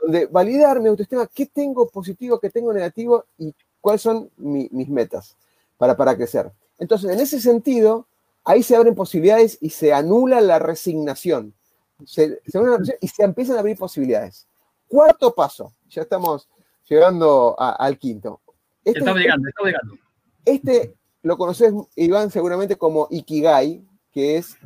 donde 0.00 0.26
validar 0.26 0.80
mi 0.80 0.88
autoestima, 0.88 1.26
qué 1.26 1.46
tengo 1.46 1.88
positivo, 1.88 2.38
qué 2.38 2.50
tengo 2.50 2.72
negativo 2.72 3.24
y 3.36 3.52
cuáles 3.80 4.02
son 4.02 4.30
mis 4.36 4.88
metas 4.88 5.36
para, 5.76 5.96
para 5.96 6.16
crecer. 6.16 6.52
Entonces, 6.78 7.10
en 7.10 7.18
ese 7.18 7.40
sentido, 7.40 8.06
ahí 8.46 8.62
se 8.62 8.76
abren 8.76 8.94
posibilidades 8.94 9.58
y 9.60 9.70
se 9.70 9.92
anula 9.92 10.40
la 10.40 10.58
resignación. 10.58 11.52
Se, 12.04 12.40
y 13.00 13.08
se 13.08 13.22
empiezan 13.22 13.56
a 13.56 13.60
abrir 13.60 13.76
posibilidades. 13.76 14.46
Cuarto 14.88 15.34
paso, 15.34 15.72
ya 15.88 16.02
estamos 16.02 16.48
llegando 16.88 17.56
al 17.58 17.98
quinto. 17.98 18.40
Este, 18.84 19.00
está 19.00 19.14
llegando, 19.14 19.48
está 19.48 19.64
llegando. 19.64 19.94
Este 20.44 20.94
lo 21.22 21.36
conoces, 21.36 21.74
Iván, 21.96 22.30
seguramente 22.30 22.76
como 22.76 23.08
Ikigai, 23.10 23.84
que 24.12 24.36
es 24.36 24.56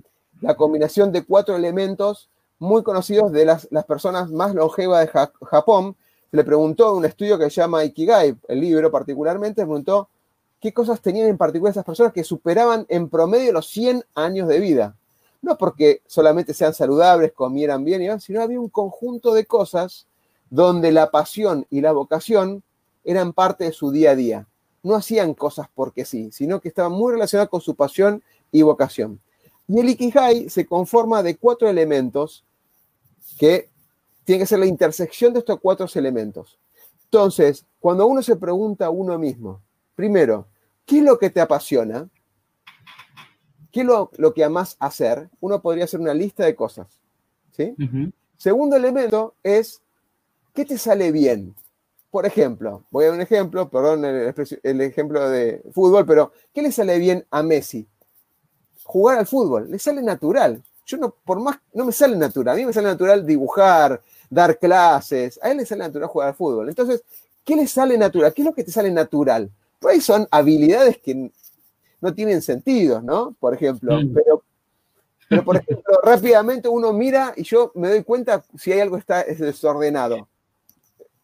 la 0.42 0.54
combinación 0.56 1.10
de 1.10 1.24
cuatro 1.24 1.56
elementos 1.56 2.28
muy 2.58 2.82
conocidos 2.82 3.32
de 3.32 3.46
las, 3.46 3.66
personas 3.88 4.30
más 4.30 4.54
longevas 4.54 5.06
de 5.06 5.10
Japón. 5.46 5.96
Se 6.30 6.36
le 6.36 6.44
preguntó 6.44 6.90
en 6.90 6.98
un 6.98 7.04
estudio 7.06 7.38
que 7.38 7.48
se 7.48 7.62
llama 7.62 7.82
Ikigai, 7.82 8.36
el 8.46 8.60
libro 8.60 8.90
particularmente, 8.90 9.62
preguntó 9.62 10.10
qué 10.60 10.72
cosas 10.72 11.00
tenían 11.00 11.28
en 11.28 11.38
particular 11.38 11.72
esas 11.72 11.84
personas 11.84 12.12
que 12.12 12.24
superaban 12.24 12.86
en 12.88 13.08
promedio 13.08 13.52
los 13.52 13.68
100 13.68 14.04
años 14.14 14.48
de 14.48 14.60
vida. 14.60 14.96
No 15.42 15.56
porque 15.56 16.02
solamente 16.06 16.52
sean 16.52 16.74
saludables, 16.74 17.32
comieran 17.32 17.84
bien, 17.84 18.20
sino 18.20 18.42
había 18.42 18.60
un 18.60 18.68
conjunto 18.68 19.32
de 19.32 19.46
cosas 19.46 20.06
donde 20.50 20.92
la 20.92 21.10
pasión 21.10 21.66
y 21.70 21.80
la 21.80 21.92
vocación 21.92 22.62
eran 23.04 23.32
parte 23.32 23.64
de 23.64 23.72
su 23.72 23.90
día 23.90 24.10
a 24.10 24.16
día 24.16 24.46
no 24.82 24.94
hacían 24.94 25.34
cosas 25.34 25.68
porque 25.74 26.04
sí, 26.04 26.30
sino 26.32 26.60
que 26.60 26.68
estaban 26.68 26.92
muy 26.92 27.12
relacionadas 27.12 27.50
con 27.50 27.60
su 27.60 27.74
pasión 27.74 28.22
y 28.50 28.62
vocación. 28.62 29.20
Y 29.68 29.78
el 29.78 29.88
Ikigai 29.90 30.48
se 30.48 30.66
conforma 30.66 31.22
de 31.22 31.36
cuatro 31.36 31.68
elementos 31.68 32.44
que 33.38 33.68
tiene 34.24 34.40
que 34.40 34.46
ser 34.46 34.58
la 34.58 34.66
intersección 34.66 35.32
de 35.32 35.40
estos 35.40 35.60
cuatro 35.60 35.86
elementos. 35.94 36.58
Entonces, 37.04 37.64
cuando 37.78 38.06
uno 38.06 38.22
se 38.22 38.36
pregunta 38.36 38.86
a 38.86 38.90
uno 38.90 39.18
mismo, 39.18 39.60
primero, 39.94 40.46
¿qué 40.90 40.98
es 40.98 41.04
lo 41.04 41.20
que 41.20 41.30
te 41.30 41.40
apasiona? 41.40 42.08
¿Qué 43.70 43.82
es 43.82 43.86
lo, 43.86 44.34
que 44.34 44.42
amas 44.42 44.76
hacer? 44.80 45.30
Uno 45.38 45.62
podría 45.62 45.84
hacer 45.84 46.00
una 46.00 46.12
lista 46.12 46.44
de 46.44 46.56
cosas. 46.56 46.88
¿sí? 47.52 47.76
Segundo 48.36 48.74
elemento 48.74 49.34
es, 49.44 49.80
¿qué 50.52 50.64
te 50.64 50.76
sale 50.76 51.12
bien? 51.12 51.54
Por 52.10 52.26
ejemplo, 52.26 52.82
voy 52.90 53.04
a 53.04 53.06
dar 53.06 53.14
un 53.14 53.20
ejemplo, 53.20 53.70
perdón 53.70 54.04
el, 54.04 54.80
ejemplo 54.80 55.30
de 55.30 55.62
fútbol, 55.72 56.04
pero 56.04 56.32
¿qué 56.52 56.60
le 56.60 56.72
sale 56.72 56.98
bien 56.98 57.24
a 57.30 57.44
Messi? 57.44 57.86
Jugar 58.82 59.18
al 59.18 59.28
fútbol, 59.28 59.70
le 59.70 59.78
sale 59.78 60.02
natural. 60.02 60.60
Yo 60.84 60.96
no, 60.96 61.14
por 61.24 61.38
más, 61.38 61.60
no 61.72 61.84
me 61.84 61.92
sale 61.92 62.16
natural, 62.16 62.56
a 62.56 62.58
mí 62.58 62.66
me 62.66 62.72
sale 62.72 62.88
natural 62.88 63.24
dibujar, 63.24 64.02
dar 64.28 64.58
clases, 64.58 65.38
a 65.40 65.52
él 65.52 65.58
le 65.58 65.66
sale 65.66 65.84
natural 65.84 66.08
jugar 66.08 66.28
al 66.28 66.34
fútbol. 66.34 66.68
Entonces, 66.68 67.04
¿qué 67.44 67.54
le 67.54 67.68
sale 67.68 67.96
natural? 67.96 68.34
¿Qué 68.34 68.42
es 68.42 68.46
lo 68.46 68.54
que 68.54 68.64
te 68.64 68.72
sale 68.72 68.90
natural? 68.90 69.52
Pues 69.80 69.94
ahí 69.94 70.00
son 70.00 70.28
habilidades 70.30 70.98
que 70.98 71.32
no 72.00 72.14
tienen 72.14 72.42
sentido, 72.42 73.02
¿no? 73.02 73.34
Por 73.40 73.54
ejemplo, 73.54 74.00
mm. 74.00 74.14
pero, 74.14 74.44
pero 75.28 75.44
por 75.44 75.56
ejemplo, 75.56 76.00
rápidamente 76.04 76.68
uno 76.68 76.92
mira 76.92 77.34
y 77.36 77.42
yo 77.42 77.72
me 77.74 77.88
doy 77.88 78.04
cuenta 78.04 78.44
si 78.56 78.72
hay 78.72 78.80
algo 78.80 78.94
que 78.94 79.00
está 79.00 79.24
desordenado 79.24 80.28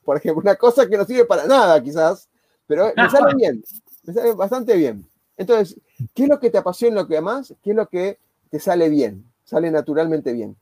por 0.06 0.16
ejemplo, 0.16 0.40
una 0.40 0.54
cosa 0.54 0.88
que 0.88 0.96
no 0.96 1.04
sirve 1.04 1.24
para 1.26 1.46
nada 1.46 1.82
quizás, 1.82 2.28
pero 2.66 2.92
me 2.96 3.10
sale 3.10 3.34
bien, 3.34 3.62
me 4.04 4.14
sale 4.14 4.32
bastante 4.32 4.76
bien. 4.76 5.06
Entonces, 5.36 5.78
¿qué 6.14 6.22
es 6.22 6.28
lo 6.28 6.38
que 6.40 6.48
te 6.48 6.56
apasiona, 6.56 7.02
lo 7.02 7.08
que 7.08 7.18
amas? 7.18 7.52
¿Qué 7.62 7.70
es 7.70 7.76
lo 7.76 7.86
que 7.88 8.18
te 8.48 8.58
sale 8.58 8.88
bien? 8.88 9.26
Sale 9.44 9.70
naturalmente 9.70 10.32
bien. 10.32 10.56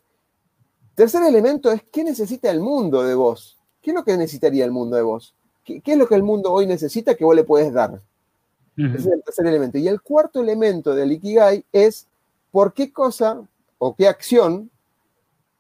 Tercer 0.96 1.22
elemento 1.22 1.70
es, 1.70 1.83
¿qué 1.92 2.02
necesita 2.02 2.50
el 2.50 2.61
mundo 2.61 3.04
de 3.04 3.14
vos? 3.14 3.61
¿Qué 3.83 3.90
es 3.90 3.94
lo 3.94 4.02
que 4.02 4.16
necesitaría 4.16 4.64
el 4.64 4.72
mundo 4.72 4.96
de 4.96 5.02
vos? 5.02 5.35
¿Qué, 5.64 5.83
es 5.85 5.98
lo 5.98 6.07
que 6.07 6.14
el 6.14 6.22
mundo 6.22 6.53
hoy 6.53 6.66
necesita 6.66 7.14
que 7.14 7.24
vos 7.24 7.35
le 7.35 7.44
puedes 7.44 7.72
dar? 7.72 8.00
Ese 8.77 8.96
es 8.96 9.07
el 9.07 9.22
tercer 9.22 9.46
elemento. 9.46 9.79
Y 9.79 9.88
el 9.88 10.03
cuarto 10.03 10.40
elemento 10.40 10.94
del 10.94 11.12
Ikigai 11.12 11.64
es, 11.72 12.07
¿por 12.50 12.74
qué 12.74 12.92
cosa 12.92 13.40
o 13.79 13.94
qué 13.94 14.09
acción 14.09 14.70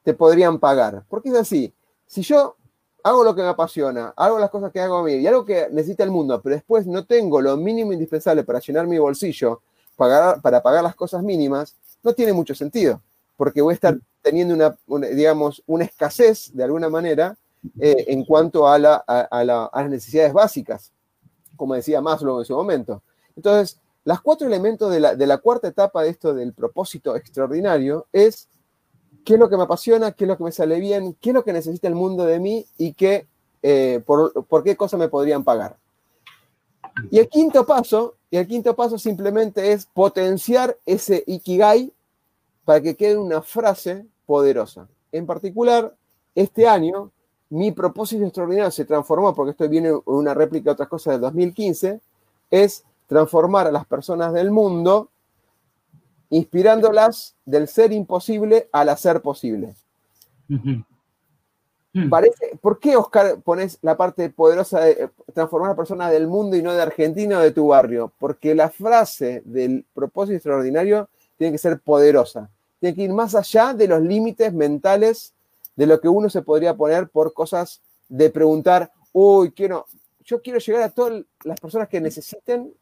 te 0.02 0.14
podrían 0.14 0.58
pagar? 0.58 1.04
Porque 1.08 1.30
es 1.30 1.36
así. 1.36 1.72
Si 2.06 2.22
yo 2.22 2.56
hago 3.02 3.22
lo 3.22 3.34
que 3.34 3.42
me 3.42 3.48
apasiona, 3.48 4.12
hago 4.16 4.38
las 4.38 4.50
cosas 4.50 4.72
que 4.72 4.80
hago 4.80 4.96
a 4.96 5.04
mí 5.04 5.12
y 5.12 5.26
algo 5.26 5.44
que 5.44 5.68
necesita 5.70 6.04
el 6.04 6.10
mundo, 6.10 6.40
pero 6.42 6.56
después 6.56 6.86
no 6.86 7.04
tengo 7.04 7.40
lo 7.40 7.56
mínimo 7.56 7.92
indispensable 7.92 8.44
para 8.44 8.60
llenar 8.60 8.86
mi 8.86 8.98
bolsillo, 8.98 9.60
para 9.96 10.62
pagar 10.62 10.82
las 10.82 10.96
cosas 10.96 11.22
mínimas, 11.22 11.76
no 12.02 12.12
tiene 12.12 12.32
mucho 12.32 12.54
sentido, 12.54 13.00
porque 13.36 13.62
voy 13.62 13.72
a 13.72 13.74
estar 13.74 13.98
teniendo 14.22 14.54
una, 14.86 15.08
digamos, 15.08 15.62
una 15.66 15.84
escasez 15.84 16.50
de 16.54 16.64
alguna 16.64 16.88
manera 16.88 17.36
eh, 17.80 18.04
en 18.08 18.24
cuanto 18.24 18.68
a, 18.68 18.78
las 18.78 19.90
necesidades 19.90 20.32
básicas, 20.32 20.92
como 21.56 21.74
decía 21.74 22.00
Maslow 22.00 22.40
en 22.40 22.44
su 22.44 22.54
momento. 22.54 23.02
Entonces, 23.36 23.80
los 24.04 24.20
cuatro 24.20 24.46
elementos 24.46 24.90
de 24.90 25.00
la, 25.00 25.38
cuarta 25.38 25.68
etapa 25.68 26.02
de 26.02 26.10
esto 26.10 26.34
del 26.34 26.52
propósito 26.52 27.16
extraordinario 27.16 28.06
es 28.12 28.48
qué 29.24 29.34
es 29.34 29.40
lo 29.40 29.48
que 29.48 29.56
me 29.56 29.62
apasiona, 29.62 30.12
qué 30.12 30.24
es 30.24 30.28
lo 30.28 30.36
que 30.36 30.44
me 30.44 30.52
sale 30.52 30.78
bien, 30.78 31.16
qué 31.20 31.30
es 31.30 31.34
lo 31.34 31.42
que 31.42 31.54
necesita 31.54 31.88
el 31.88 31.94
mundo 31.94 32.24
de 32.24 32.38
mí 32.38 32.66
y 32.76 32.92
qué, 32.92 33.26
eh, 33.62 34.02
por, 34.04 34.62
qué 34.62 34.76
cosa 34.76 34.98
me 34.98 35.08
podrían 35.08 35.42
pagar. 35.42 35.78
Y 37.10 37.18
el 37.18 37.28
quinto 37.28 37.64
paso, 37.64 38.16
y 38.30 38.36
el 38.36 38.46
quinto 38.46 38.76
paso 38.76 38.98
simplemente 38.98 39.72
es 39.72 39.86
potenciar 39.86 40.76
ese 40.84 41.24
ikigai 41.26 41.92
para 42.64 42.82
que 42.82 42.94
quede 42.94 43.16
una 43.16 43.40
frase 43.40 44.06
poderosa. 44.26 44.86
En 45.10 45.26
particular, 45.26 45.96
este 46.34 46.68
año, 46.68 47.10
mi 47.50 47.72
propósito 47.72 48.24
extraordinario 48.24 48.70
se 48.70 48.84
transformó, 48.84 49.34
porque 49.34 49.52
esto 49.52 49.68
viene 49.68 49.92
una 50.06 50.34
réplica 50.34 50.64
de 50.64 50.72
otras 50.72 50.88
cosas 50.88 51.14
del 51.14 51.20
2015, 51.22 52.00
es 52.50 52.84
transformar 53.06 53.66
a 53.66 53.72
las 53.72 53.86
personas 53.86 54.32
del 54.32 54.50
mundo 54.50 55.10
inspirándolas 56.30 57.36
del 57.44 57.68
ser 57.68 57.92
imposible 57.92 58.68
al 58.72 58.88
hacer 58.88 59.20
posible. 59.20 59.74
Hmm. 60.48 62.08
Parece, 62.10 62.58
¿Por 62.60 62.80
qué, 62.80 62.96
Oscar, 62.96 63.40
pones 63.42 63.78
la 63.82 63.96
parte 63.96 64.28
poderosa 64.30 64.80
de 64.80 64.90
eh, 64.92 65.08
transformar 65.32 65.70
a 65.70 65.72
la 65.74 65.76
persona 65.76 66.10
del 66.10 66.26
mundo 66.26 66.56
y 66.56 66.62
no 66.62 66.72
de 66.72 66.82
Argentina 66.82 67.38
o 67.38 67.42
de 67.42 67.52
tu 67.52 67.68
barrio? 67.68 68.12
Porque 68.18 68.52
la 68.52 68.68
frase 68.68 69.42
del 69.44 69.84
propósito 69.94 70.34
extraordinario 70.34 71.08
tiene 71.38 71.52
que 71.52 71.58
ser 71.58 71.78
poderosa. 71.78 72.50
Tiene 72.80 72.96
que 72.96 73.02
ir 73.02 73.12
más 73.12 73.36
allá 73.36 73.74
de 73.74 73.86
los 73.86 74.02
límites 74.02 74.52
mentales 74.52 75.33
de 75.76 75.86
lo 75.86 76.00
que 76.00 76.08
uno 76.08 76.30
se 76.30 76.42
podría 76.42 76.76
poner 76.76 77.08
por 77.08 77.32
cosas 77.32 77.80
de 78.08 78.30
preguntar, 78.30 78.92
uy, 79.12 79.50
quiero, 79.52 79.86
yo 80.24 80.40
quiero 80.42 80.58
llegar 80.58 80.82
a 80.82 80.90
todas 80.90 81.24
las 81.44 81.60
personas 81.60 81.88
que 81.88 82.00
necesiten, 82.00 82.72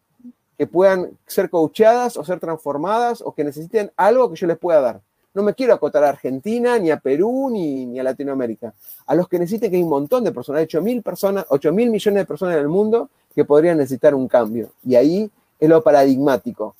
que 0.57 0.67
puedan 0.67 1.19
ser 1.27 1.51
coachadas 1.51 2.17
o 2.17 2.25
ser 2.25 2.39
transformadas 2.39 3.23
o 3.23 3.35
que 3.35 3.45
necesiten 3.45 3.91
algo 3.97 4.31
que 4.31 4.37
yo 4.37 4.47
les 4.47 4.59
pueda 4.59 4.81
dar. 4.81 5.01
No 5.35 5.43
me 5.43 5.55
quiero 5.55 5.73
acotar 5.73 6.05
a 6.05 6.11
Argentina, 6.11 6.79
ni 6.79 6.91
a 6.91 6.99
Perú, 6.99 7.49
ni, 7.51 7.99
a 7.99 8.03
Latinoamérica. 8.03 8.75
A 9.07 9.15
los 9.15 9.29
que 9.29 9.39
necesiten, 9.39 9.75
hay 9.75 9.83
un 9.83 9.89
montón 9.89 10.25
de 10.25 10.33
personas, 10.33 10.63
8 10.63 10.83
mil 10.83 11.03
personas, 11.03 11.47
8 11.49 11.73
mil 11.73 11.91
millones 11.91 12.21
de 12.21 12.27
personas 12.27 12.57
en 12.57 12.61
el 12.61 12.69
mundo 12.69 13.09
que 13.35 13.47
podrían 13.47 13.79
necesitar 13.79 14.15
un 14.15 14.29
cambio. 14.29 14.73
Y 14.85 14.95
ahí 14.95 15.31
es 15.59 15.69
lo 15.69 15.83
paradigmático. 15.83 16.77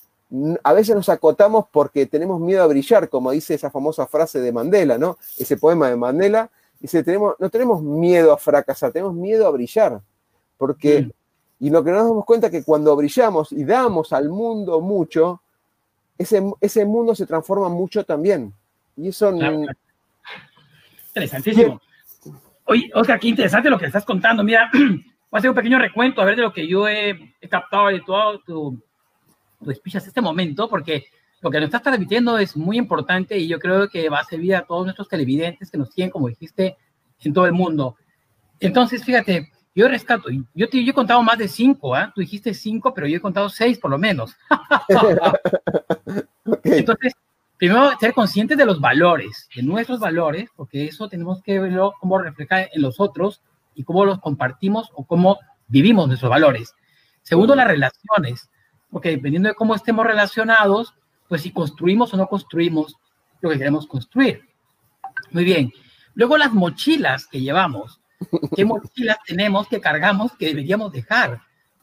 A 0.63 0.73
veces 0.73 0.95
nos 0.95 1.09
acotamos 1.09 1.65
porque 1.71 2.05
tenemos 2.07 2.41
miedo 2.41 2.63
a 2.63 2.67
brillar, 2.67 3.09
como 3.09 3.31
dice 3.31 3.53
esa 3.53 3.69
famosa 3.69 4.07
frase 4.07 4.39
de 4.39 4.51
Mandela, 4.51 4.97
¿no? 4.97 5.17
Ese 5.37 5.57
poema 5.57 5.89
de 5.89 5.95
Mandela. 5.95 6.49
Dice, 6.79 7.03
tenemos, 7.03 7.35
no 7.39 7.49
tenemos 7.49 7.81
miedo 7.83 8.33
a 8.33 8.37
fracasar, 8.37 8.91
tenemos 8.91 9.13
miedo 9.13 9.47
a 9.47 9.51
brillar. 9.51 10.01
Porque, 10.57 11.01
mm. 11.01 11.11
y 11.59 11.69
lo 11.69 11.83
que 11.83 11.91
nos 11.91 12.07
damos 12.07 12.25
cuenta 12.25 12.47
es 12.47 12.51
que 12.51 12.63
cuando 12.63 12.95
brillamos 12.95 13.51
y 13.51 13.63
damos 13.63 14.11
al 14.11 14.29
mundo 14.29 14.81
mucho, 14.81 15.41
ese, 16.17 16.85
mundo 16.85 17.15
se 17.15 17.25
transforma 17.25 17.69
mucho 17.69 18.03
también. 18.03 18.53
Y 18.95 19.09
eso... 19.09 19.31
Interesantísimo. 21.09 21.79
Oye, 22.65 22.89
Oscar, 22.95 23.19
qué 23.19 23.27
interesante 23.27 23.69
lo 23.69 23.77
que 23.77 23.85
estás 23.85 24.05
contando. 24.05 24.43
Mira, 24.43 24.69
voy 24.73 25.03
a 25.31 25.37
hacer 25.37 25.49
un 25.49 25.55
pequeño 25.55 25.79
recuento 25.79 26.21
a 26.21 26.25
ver 26.25 26.35
de 26.35 26.43
lo 26.43 26.53
que 26.53 26.67
yo 26.67 26.87
he, 26.87 27.35
captado 27.49 27.87
de 27.87 28.01
todo 28.01 28.39
tu, 28.39 28.81
hasta 29.71 30.09
este 30.09 30.21
momento, 30.21 30.69
porque 30.69 31.05
lo 31.41 31.51
que 31.51 31.59
nos 31.59 31.67
estás 31.67 31.83
transmitiendo 31.83 32.37
es 32.37 32.55
muy 32.55 32.77
importante 32.77 33.37
y 33.37 33.47
yo 33.47 33.59
creo 33.59 33.89
que 33.89 34.09
va 34.09 34.19
a 34.19 34.25
servir 34.25 34.55
a 34.55 34.65
todos 34.65 34.85
nuestros 34.85 35.09
televidentes 35.09 35.69
que 35.69 35.77
nos 35.77 35.89
siguen, 35.89 36.09
como 36.09 36.29
dijiste, 36.29 36.77
en 37.19 37.33
todo 37.33 37.45
el 37.45 37.51
mundo. 37.51 37.97
Entonces, 38.59 39.03
fíjate, 39.03 39.51
yo 39.75 39.87
rescato, 39.87 40.29
yo, 40.53 40.69
te, 40.69 40.83
yo 40.83 40.91
he 40.91 40.93
contado 40.93 41.21
más 41.23 41.37
de 41.37 41.47
cinco, 41.47 41.95
¿ah? 41.95 42.11
Tú 42.13 42.21
dijiste 42.21 42.53
cinco, 42.53 42.93
pero 42.93 43.07
yo 43.07 43.17
he 43.17 43.21
contado 43.21 43.49
seis 43.49 43.79
por 43.79 43.91
lo 43.91 43.97
menos. 43.97 44.35
Entonces, 46.63 47.13
primero 47.57 47.91
ser 47.99 48.13
conscientes 48.13 48.57
de 48.57 48.65
los 48.65 48.79
valores, 48.79 49.49
de 49.55 49.63
nuestros 49.63 49.99
valores, 49.99 50.49
porque 50.55 50.85
eso 50.85 51.09
tenemos 51.09 51.41
que 51.41 51.59
verlo 51.59 51.95
cómo 51.99 52.19
refleja 52.19 52.63
en 52.63 52.81
los 52.81 52.99
otros 52.99 53.41
y 53.75 53.83
cómo 53.83 54.05
los 54.05 54.19
compartimos 54.19 54.89
o 54.93 55.05
cómo 55.05 55.39
vivimos 55.67 56.07
nuestros 56.07 56.29
valores. 56.29 56.73
Segundo, 57.21 57.55
las 57.55 57.67
relaciones, 57.67 58.49
porque 58.93 59.09
dependiendo 59.09 59.49
de 59.49 59.55
cómo 59.55 59.75
estemos 59.75 60.05
relacionados, 60.05 60.93
pues 61.27 61.41
si 61.41 61.51
construimos 61.51 62.13
o 62.13 62.17
no 62.17 62.27
construimos 62.27 62.95
lo 63.41 63.49
que 63.49 63.57
queremos 63.57 63.87
construir. 63.87 64.47
Muy 65.31 65.43
bien. 65.43 65.73
Luego 66.13 66.37
las 66.37 66.53
mochilas 66.53 67.25
que 67.25 67.41
llevamos 67.41 67.99
qué 68.55 68.65
mochilas 68.65 69.17
tenemos 69.25 69.67
que 69.67 69.81
cargamos 69.81 70.33
que 70.33 70.47
deberíamos 70.47 70.91
dejar, 70.91 71.41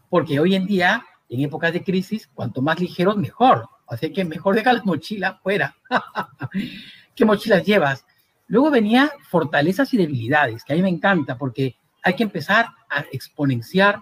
porque 0.09 0.40
hoy 0.40 0.55
en 0.55 0.66
día, 0.66 1.05
en 1.29 1.42
épocas 1.42 1.73
de 1.73 1.85
crisis, 1.85 2.29
cuanto 2.33 2.62
más 2.62 2.81
ligeros, 2.81 3.16
mejor. 3.16 3.68
Así 3.87 4.12
que 4.12 4.25
mejor 4.25 4.55
deja 4.55 4.73
la 4.73 4.83
mochila 4.85 5.40
fuera. 5.42 5.77
¿Qué 7.14 7.25
mochilas 7.25 7.64
llevas? 7.64 8.07
Luego 8.46 8.70
venía 8.70 9.12
fortalezas 9.29 9.92
y 9.94 9.96
debilidades, 9.96 10.64
que 10.64 10.73
a 10.73 10.77
mí 10.77 10.83
me 10.83 10.88
encanta, 10.88 11.37
porque 11.37 11.77
hay 12.03 12.14
que 12.14 12.23
empezar 12.23 12.66
a 12.88 13.01
exponenciar 13.12 14.01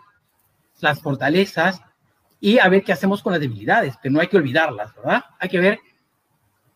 las 0.81 1.01
fortalezas 1.01 1.83
y 2.41 2.59
a 2.59 2.69
ver 2.69 2.85
qué 2.85 2.93
hacemos 2.93 3.23
con 3.23 3.33
las 3.33 3.41
debilidades, 3.41 3.95
pero 4.03 4.13
no 4.13 4.21
hay 4.21 4.29
que 4.29 4.37
olvidarlas, 4.37 4.95
¿verdad? 4.95 5.25
Hay 5.39 5.49
que 5.49 5.59
ver 5.59 5.81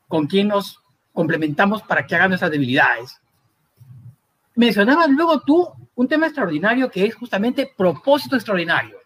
con 0.09 0.27
quién 0.27 0.49
nos 0.49 0.81
complementamos 1.13 1.83
para 1.83 2.07
que 2.07 2.15
hagan 2.15 2.33
esas 2.33 2.51
debilidades 2.51 3.23
mencionabas 4.55 5.09
luego 5.11 5.41
tú 5.41 5.69
un 5.95 6.09
tema 6.09 6.27
extraordinario 6.27 6.91
que 6.91 7.05
es 7.05 7.15
justamente 7.15 7.71
propósito 7.77 8.37
extraordinario. 8.37 8.99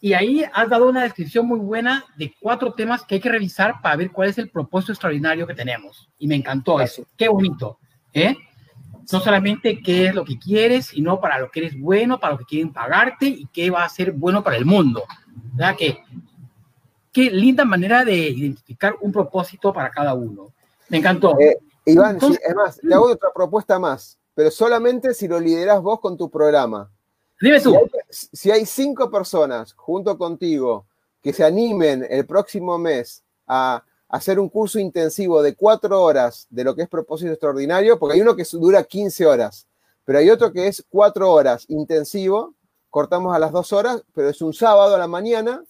Y 0.00 0.12
ahí 0.12 0.44
has 0.52 0.68
dado 0.68 0.88
una 0.88 1.02
descripción 1.02 1.46
muy 1.46 1.58
buena 1.58 2.04
de 2.16 2.34
cuatro 2.38 2.74
temas 2.74 3.04
que 3.04 3.14
hay 3.14 3.20
que 3.20 3.30
revisar 3.30 3.80
para 3.80 3.96
ver 3.96 4.10
cuál 4.10 4.28
es 4.28 4.36
el 4.36 4.50
propósito 4.50 4.92
extraordinario 4.92 5.46
que 5.46 5.54
tenemos. 5.54 6.10
Y 6.18 6.26
me 6.26 6.34
encantó 6.34 6.78
eso. 6.78 7.06
Qué 7.16 7.26
bonito. 7.26 7.78
¿eh? 8.12 8.36
No 9.12 9.20
solamente 9.20 9.80
qué 9.82 10.06
es 10.06 10.14
lo 10.14 10.24
que 10.24 10.38
quieres, 10.38 10.86
sino 10.86 11.20
para 11.20 11.38
lo 11.38 11.50
que 11.50 11.60
eres 11.60 11.78
bueno, 11.78 12.18
para 12.18 12.32
lo 12.32 12.38
que 12.38 12.44
quieren 12.44 12.72
pagarte 12.72 13.26
y 13.26 13.46
qué 13.52 13.70
va 13.70 13.84
a 13.84 13.88
ser 13.88 14.12
bueno 14.12 14.42
para 14.42 14.56
el 14.56 14.64
mundo. 14.64 15.02
¿Verdad? 15.52 15.76
Que, 15.76 15.98
qué 17.12 17.30
linda 17.30 17.64
manera 17.64 18.04
de 18.04 18.14
identificar 18.14 18.96
un 19.00 19.12
propósito 19.12 19.72
para 19.72 19.90
cada 19.90 20.14
uno. 20.14 20.52
Me 20.88 20.98
encantó. 20.98 21.38
Eh, 21.38 21.58
Iván, 21.86 22.18
además, 22.44 22.80
te 22.80 22.94
hago 22.94 23.10
otra 23.10 23.30
propuesta 23.34 23.78
más, 23.78 24.18
pero 24.34 24.50
solamente 24.50 25.12
si 25.14 25.28
lo 25.28 25.38
lideras 25.38 25.80
vos 25.82 26.00
con 26.00 26.16
tu 26.16 26.30
programa. 26.30 26.90
Dime 27.40 27.60
tú. 27.60 27.76
Si 28.08 28.50
hay, 28.50 28.64
cinco 28.64 29.10
personas 29.10 29.74
junto 29.74 30.16
contigo 30.16 30.86
que 31.22 31.32
se 31.32 31.44
animen 31.44 32.06
el 32.08 32.26
próximo 32.26 32.78
mes 32.78 33.22
a 33.46 33.84
hacer 34.14 34.38
un 34.38 34.48
curso 34.48 34.78
intensivo 34.78 35.42
de 35.42 35.56
cuatro 35.56 36.00
horas 36.00 36.46
de 36.48 36.62
lo 36.62 36.76
que 36.76 36.82
es 36.82 36.88
propósito 36.88 37.32
extraordinario, 37.32 37.98
porque 37.98 38.14
hay 38.14 38.20
uno 38.20 38.36
que 38.36 38.44
dura 38.52 38.84
15 38.84 39.26
horas, 39.26 39.66
pero 40.04 40.20
hay 40.20 40.30
otro 40.30 40.52
que 40.52 40.68
es 40.68 40.84
cuatro 40.88 41.32
horas 41.32 41.64
intensivo, 41.68 42.54
cortamos 42.90 43.34
a 43.34 43.40
las 43.40 43.50
dos 43.50 43.72
horas, 43.72 44.04
pero 44.14 44.28
es 44.28 44.40
un 44.40 44.54
sábado 44.54 44.94
a 44.94 44.98
la 44.98 45.08
mañana. 45.08 45.64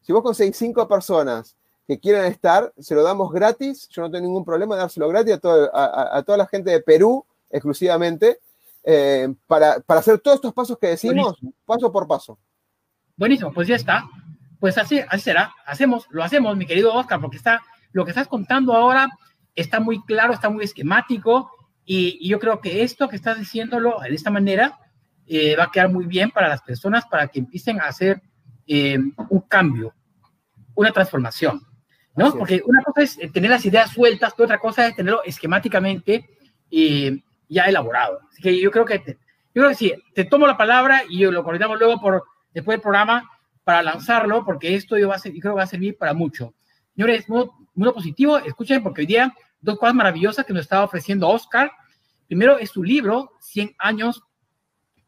Si 0.00 0.12
vos 0.12 0.22
conseguís 0.22 0.56
cinco 0.56 0.86
personas 0.86 1.56
que 1.88 1.98
quieran 1.98 2.26
estar, 2.26 2.72
se 2.78 2.94
lo 2.94 3.02
damos 3.02 3.32
gratis. 3.32 3.88
Yo 3.88 4.02
no 4.02 4.10
tengo 4.12 4.24
ningún 4.26 4.44
problema 4.44 4.76
de 4.76 4.82
dárselo 4.82 5.08
gratis 5.08 5.40
a, 5.42 6.18
a, 6.18 6.22
toda 6.22 6.38
la 6.38 6.46
gente 6.46 6.70
de 6.70 6.80
Perú 6.80 7.26
exclusivamente, 7.50 8.38
eh, 8.84 9.34
para, 9.48 9.82
hacer 9.88 10.20
todos 10.20 10.36
estos 10.36 10.54
pasos 10.54 10.78
que 10.78 10.86
decimos, 10.86 11.36
paso 11.66 11.90
por 11.90 12.06
paso. 12.06 12.38
Buenísimo, 13.16 13.52
pues 13.52 13.66
ya 13.66 13.74
está. 13.74 14.04
Pues 14.60 14.78
así, 14.78 15.00
así 15.08 15.24
será. 15.24 15.52
Hacemos, 15.66 16.06
lo 16.10 16.22
hacemos, 16.22 16.56
mi 16.56 16.64
querido 16.64 16.94
Oscar, 16.94 17.20
porque 17.20 17.38
está, 17.38 17.60
lo 17.92 18.04
que 18.04 18.10
estás 18.10 18.28
contando 18.28 18.74
ahora 18.74 19.08
está 19.54 19.80
muy 19.80 20.02
claro, 20.04 20.32
está 20.32 20.50
muy 20.50 20.64
esquemático, 20.64 21.50
y, 21.84 22.28
yo 22.28 22.38
creo 22.38 22.60
que 22.60 22.82
esto 22.82 23.08
que 23.08 23.16
estás 23.16 23.38
diciéndolo 23.38 23.98
de 24.00 24.14
esta 24.14 24.30
manera 24.30 24.78
eh, 25.26 25.56
va 25.56 25.64
a 25.64 25.70
quedar 25.70 25.90
muy 25.90 26.04
bien 26.04 26.30
para 26.30 26.48
las 26.48 26.60
personas 26.60 27.06
para 27.06 27.28
que 27.28 27.38
empiecen 27.38 27.80
a 27.80 27.84
hacer 27.84 28.20
eh, 28.66 28.98
un 29.30 29.40
cambio, 29.48 29.94
una 30.74 30.92
transformación. 30.92 31.62
¿no? 32.14 32.34
Porque 32.34 32.62
una 32.66 32.82
cosa 32.82 33.02
es 33.02 33.32
tener 33.32 33.50
las 33.50 33.64
ideas 33.64 33.90
sueltas, 33.90 34.34
pero 34.36 34.44
otra 34.44 34.58
cosa 34.58 34.86
es 34.86 34.96
tenerlo 34.96 35.22
esquemáticamente 35.24 36.28
y 36.68 37.24
ya 37.48 37.64
elaborado. 37.64 38.20
Así 38.30 38.42
que 38.42 38.60
yo 38.60 38.70
creo 38.70 38.84
que, 38.84 38.98
yo 39.06 39.62
creo 39.62 39.68
que 39.68 39.74
sí, 39.74 39.94
te 40.14 40.24
tomo 40.24 40.46
la 40.46 40.56
palabra 40.56 41.02
y 41.08 41.24
lo 41.24 41.44
coordinamos 41.44 41.78
luego 41.78 42.00
por, 42.00 42.24
después 42.52 42.74
del 42.74 42.82
programa 42.82 43.30
para 43.64 43.82
lanzarlo, 43.82 44.44
porque 44.44 44.74
esto 44.74 44.98
yo, 44.98 45.08
va 45.08 45.14
a 45.14 45.18
ser, 45.18 45.32
yo 45.32 45.40
creo 45.40 45.54
que 45.54 45.58
va 45.58 45.62
a 45.62 45.68
servir 45.68 45.96
para 45.96 46.12
mucho. 46.12 46.54
Señores, 46.94 47.26
muy 47.78 47.92
positivo, 47.92 48.38
escuchen, 48.38 48.82
porque 48.82 49.02
hoy 49.02 49.06
día 49.06 49.34
dos 49.60 49.78
cosas 49.78 49.94
maravillosas 49.94 50.44
que 50.44 50.52
nos 50.52 50.62
está 50.62 50.84
ofreciendo 50.84 51.28
Oscar. 51.28 51.70
Primero 52.26 52.58
es 52.58 52.70
su 52.70 52.82
libro, 52.82 53.32
100 53.40 53.74
años 53.78 54.22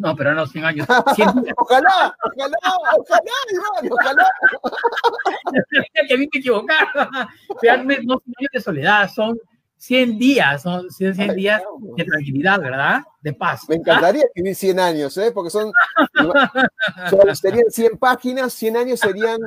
no, 0.01 0.17
pero 0.17 0.35
no, 0.35 0.47
100 0.47 0.65
años. 0.65 0.87
ojalá, 1.59 2.17
ojalá, 2.25 2.59
ojalá, 2.99 3.33
Iván, 3.53 3.93
ojalá. 3.93 4.27
que 6.09 6.15
a 6.15 6.17
mí 6.17 6.27
me 6.33 6.39
equivocaba. 6.39 7.29
Realmente 7.61 8.05
no 8.07 8.19
100 8.19 8.35
años 8.39 8.51
de 8.51 8.61
soledad, 8.63 9.11
son 9.15 9.39
100 9.77 10.19
días, 10.19 10.63
son 10.63 10.91
100, 10.91 11.35
días 11.35 11.63
de 11.97 12.05
tranquilidad, 12.05 12.61
¿verdad? 12.61 13.03
De 13.21 13.35
paz. 13.35 13.69
Me 13.69 13.75
encantaría 13.75 14.25
escribir 14.25 14.55
100 14.55 14.81
años, 14.81 15.17
¿eh? 15.19 15.33
Porque 15.33 15.51
son, 15.51 15.71
serían 17.35 17.71
100 17.71 17.99
páginas, 17.99 18.55
100 18.55 18.77
años 18.79 19.01
serían 19.01 19.39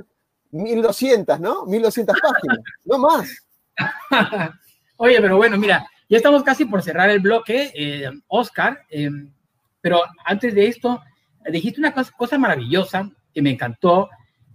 1200, 0.54 1.39
¿no? 1.39 1.66
1200 1.66 2.16
páginas, 2.22 2.60
no 2.86 3.00
más. 3.00 3.46
Oye, 4.98 5.20
pero 5.20 5.38
bueno, 5.38 5.58
mira, 5.58 5.86
ya 6.08 6.18
estamos 6.18 6.44
casi 6.44 6.66
por 6.66 6.84
cerrar 6.84 7.10
el 7.10 7.20
bloque. 7.20 7.72
Eh, 7.74 8.10
Oscar, 8.28 8.80
eh, 8.89 9.10
pero 9.82 10.02
antes 10.26 10.54
de 10.54 10.68
esto, 10.68 11.02
dijiste 11.52 11.80
una 11.80 11.94
cosa, 11.94 12.38
maravillosa 12.38 13.10
que 13.34 13.42
me 13.42 13.50
encantó. 13.52 14.10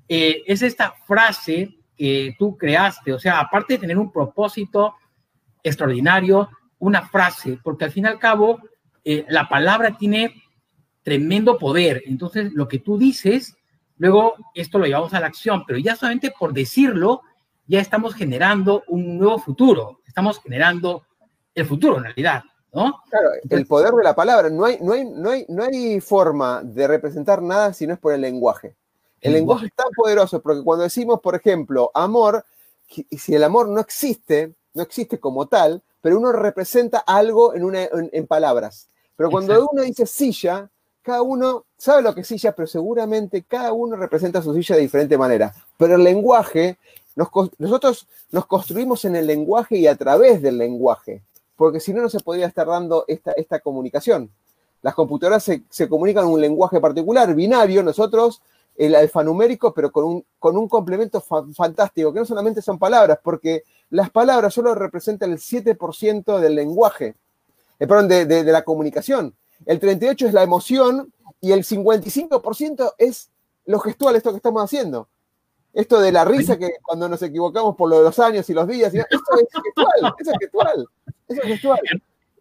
Eh, 0.08 0.42
es 0.46 0.62
esta 0.62 0.94
frase 1.04 1.76
que 1.96 2.36
tú 2.38 2.56
creaste. 2.56 3.12
O 3.12 3.18
sea, 3.18 3.40
aparte 3.40 3.74
de 3.74 3.80
tener 3.80 3.98
un 3.98 4.12
propósito 4.12 4.94
extraordinario, 5.62 6.48
una 6.78 7.02
frase, 7.08 7.58
porque 7.62 7.86
al 7.86 7.90
fin 7.90 8.04
y 8.04 8.08
al 8.08 8.18
cabo 8.18 8.60
la 9.04 9.48
palabra 9.48 9.96
tiene 9.96 10.34
tremendo 11.02 11.58
poder. 11.58 12.02
Entonces, 12.06 12.52
lo 12.52 12.68
que 12.68 12.78
tú 12.78 12.98
dices, 12.98 13.57
luego 13.98 14.34
esto 14.54 14.78
lo 14.78 14.86
llevamos 14.86 15.12
a 15.14 15.20
la 15.20 15.26
acción, 15.26 15.64
pero 15.66 15.78
ya 15.78 15.96
solamente 15.96 16.32
por 16.36 16.52
decirlo, 16.52 17.22
ya 17.66 17.80
estamos 17.80 18.14
generando 18.14 18.84
un 18.88 19.18
nuevo 19.18 19.38
futuro, 19.38 20.00
estamos 20.06 20.40
generando 20.40 21.04
el 21.54 21.66
futuro 21.66 21.98
en 21.98 22.04
realidad. 22.04 22.42
¿No? 22.70 23.02
Claro, 23.08 23.30
el 23.48 23.66
poder 23.66 23.94
de 23.94 24.04
la 24.04 24.14
palabra. 24.14 24.50
No 24.50 24.66
hay, 24.66 24.78
no, 24.82 24.92
hay, 24.92 25.06
no, 25.06 25.30
hay, 25.30 25.46
no 25.48 25.64
hay 25.64 26.00
forma 26.00 26.62
de 26.62 26.86
representar 26.86 27.40
nada 27.40 27.72
si 27.72 27.86
no 27.86 27.94
es 27.94 27.98
por 27.98 28.12
el 28.12 28.20
lenguaje. 28.20 28.76
El, 29.22 29.32
lenguaje 29.32 29.66
es 29.66 29.74
tan 29.74 29.88
poderoso 29.96 30.40
porque 30.42 30.62
cuando 30.62 30.84
decimos, 30.84 31.20
por 31.20 31.34
ejemplo, 31.34 31.90
amor, 31.94 32.44
si 32.86 33.34
el 33.34 33.42
amor 33.42 33.68
no 33.68 33.80
existe, 33.80 34.54
no 34.74 34.82
existe 34.82 35.18
como 35.18 35.46
tal, 35.46 35.82
pero 36.00 36.18
uno 36.18 36.30
representa 36.30 36.98
algo 36.98 37.54
en, 37.54 37.64
una, 37.64 37.88
en, 37.90 38.26
palabras. 38.26 38.88
Pero 39.16 39.30
cuando 39.30 39.68
uno 39.72 39.82
dice 39.82 40.06
silla, 40.06 40.70
cada 41.08 41.22
uno 41.22 41.64
sabe 41.78 42.02
lo 42.02 42.14
que 42.14 42.20
es 42.20 42.26
silla, 42.26 42.52
pero 42.52 42.66
seguramente 42.66 43.42
cada 43.42 43.72
uno 43.72 43.96
representa 43.96 44.42
su 44.42 44.52
silla 44.52 44.76
de 44.76 44.82
diferente 44.82 45.16
manera. 45.16 45.54
Pero 45.78 45.94
el 45.94 46.04
lenguaje, 46.04 46.76
nosotros 47.56 48.06
nos 48.30 48.44
construimos 48.44 49.06
en 49.06 49.16
el 49.16 49.26
lenguaje 49.26 49.78
y 49.78 49.86
a 49.86 49.96
través 49.96 50.42
del 50.42 50.58
lenguaje, 50.58 51.22
porque 51.56 51.80
si 51.80 51.94
no, 51.94 52.02
no 52.02 52.10
se 52.10 52.20
podría 52.20 52.46
estar 52.46 52.66
dando 52.66 53.06
esta, 53.08 53.32
esta 53.32 53.58
comunicación. 53.60 54.30
Las 54.82 54.94
computadoras 54.94 55.44
se, 55.44 55.88
comunican 55.88 56.24
en 56.26 56.30
un 56.30 56.42
lenguaje 56.42 56.78
particular, 56.78 57.34
binario, 57.34 57.82
nosotros 57.82 58.42
el 58.76 58.94
alfanumérico, 58.94 59.72
pero 59.72 59.90
con 59.90 60.04
un, 60.04 60.24
con 60.38 60.58
un 60.58 60.68
complemento 60.68 61.22
fantástico, 61.22 62.12
que 62.12 62.20
no 62.20 62.26
solamente 62.26 62.60
son 62.60 62.78
palabras, 62.78 63.18
porque 63.24 63.62
las 63.88 64.10
palabras 64.10 64.52
solo 64.52 64.74
representan 64.74 65.32
el 65.32 65.38
7% 65.38 66.38
del 66.38 66.54
lenguaje, 66.54 67.14
eh, 67.78 67.86
perdón, 67.86 68.08
de, 68.08 68.26
de, 68.26 68.44
la 68.44 68.62
comunicación. 68.62 69.34
El 69.66 69.80
38% 69.80 70.26
es 70.26 70.32
la 70.32 70.42
emoción 70.42 71.12
y 71.40 71.52
el 71.52 71.64
55% 71.64 72.94
es 72.98 73.30
lo 73.66 73.78
gestual, 73.80 74.16
esto 74.16 74.30
que 74.30 74.36
estamos 74.36 74.62
haciendo. 74.62 75.08
Esto 75.72 76.00
de 76.00 76.10
la 76.10 76.24
risa 76.24 76.58
que 76.58 76.70
cuando 76.82 77.08
nos 77.08 77.22
equivocamos 77.22 77.76
por 77.76 77.90
lo 77.90 77.98
de 77.98 78.04
los 78.04 78.18
años 78.18 78.48
y 78.48 78.54
los 78.54 78.66
días, 78.66 78.92
esto 78.94 79.06
es 79.10 79.62
gestual, 79.62 80.14
eso 80.18 80.30
es 80.32 80.38
gestual, 80.40 80.86
eso 81.28 81.42
es 81.42 81.48
gestual 81.48 81.80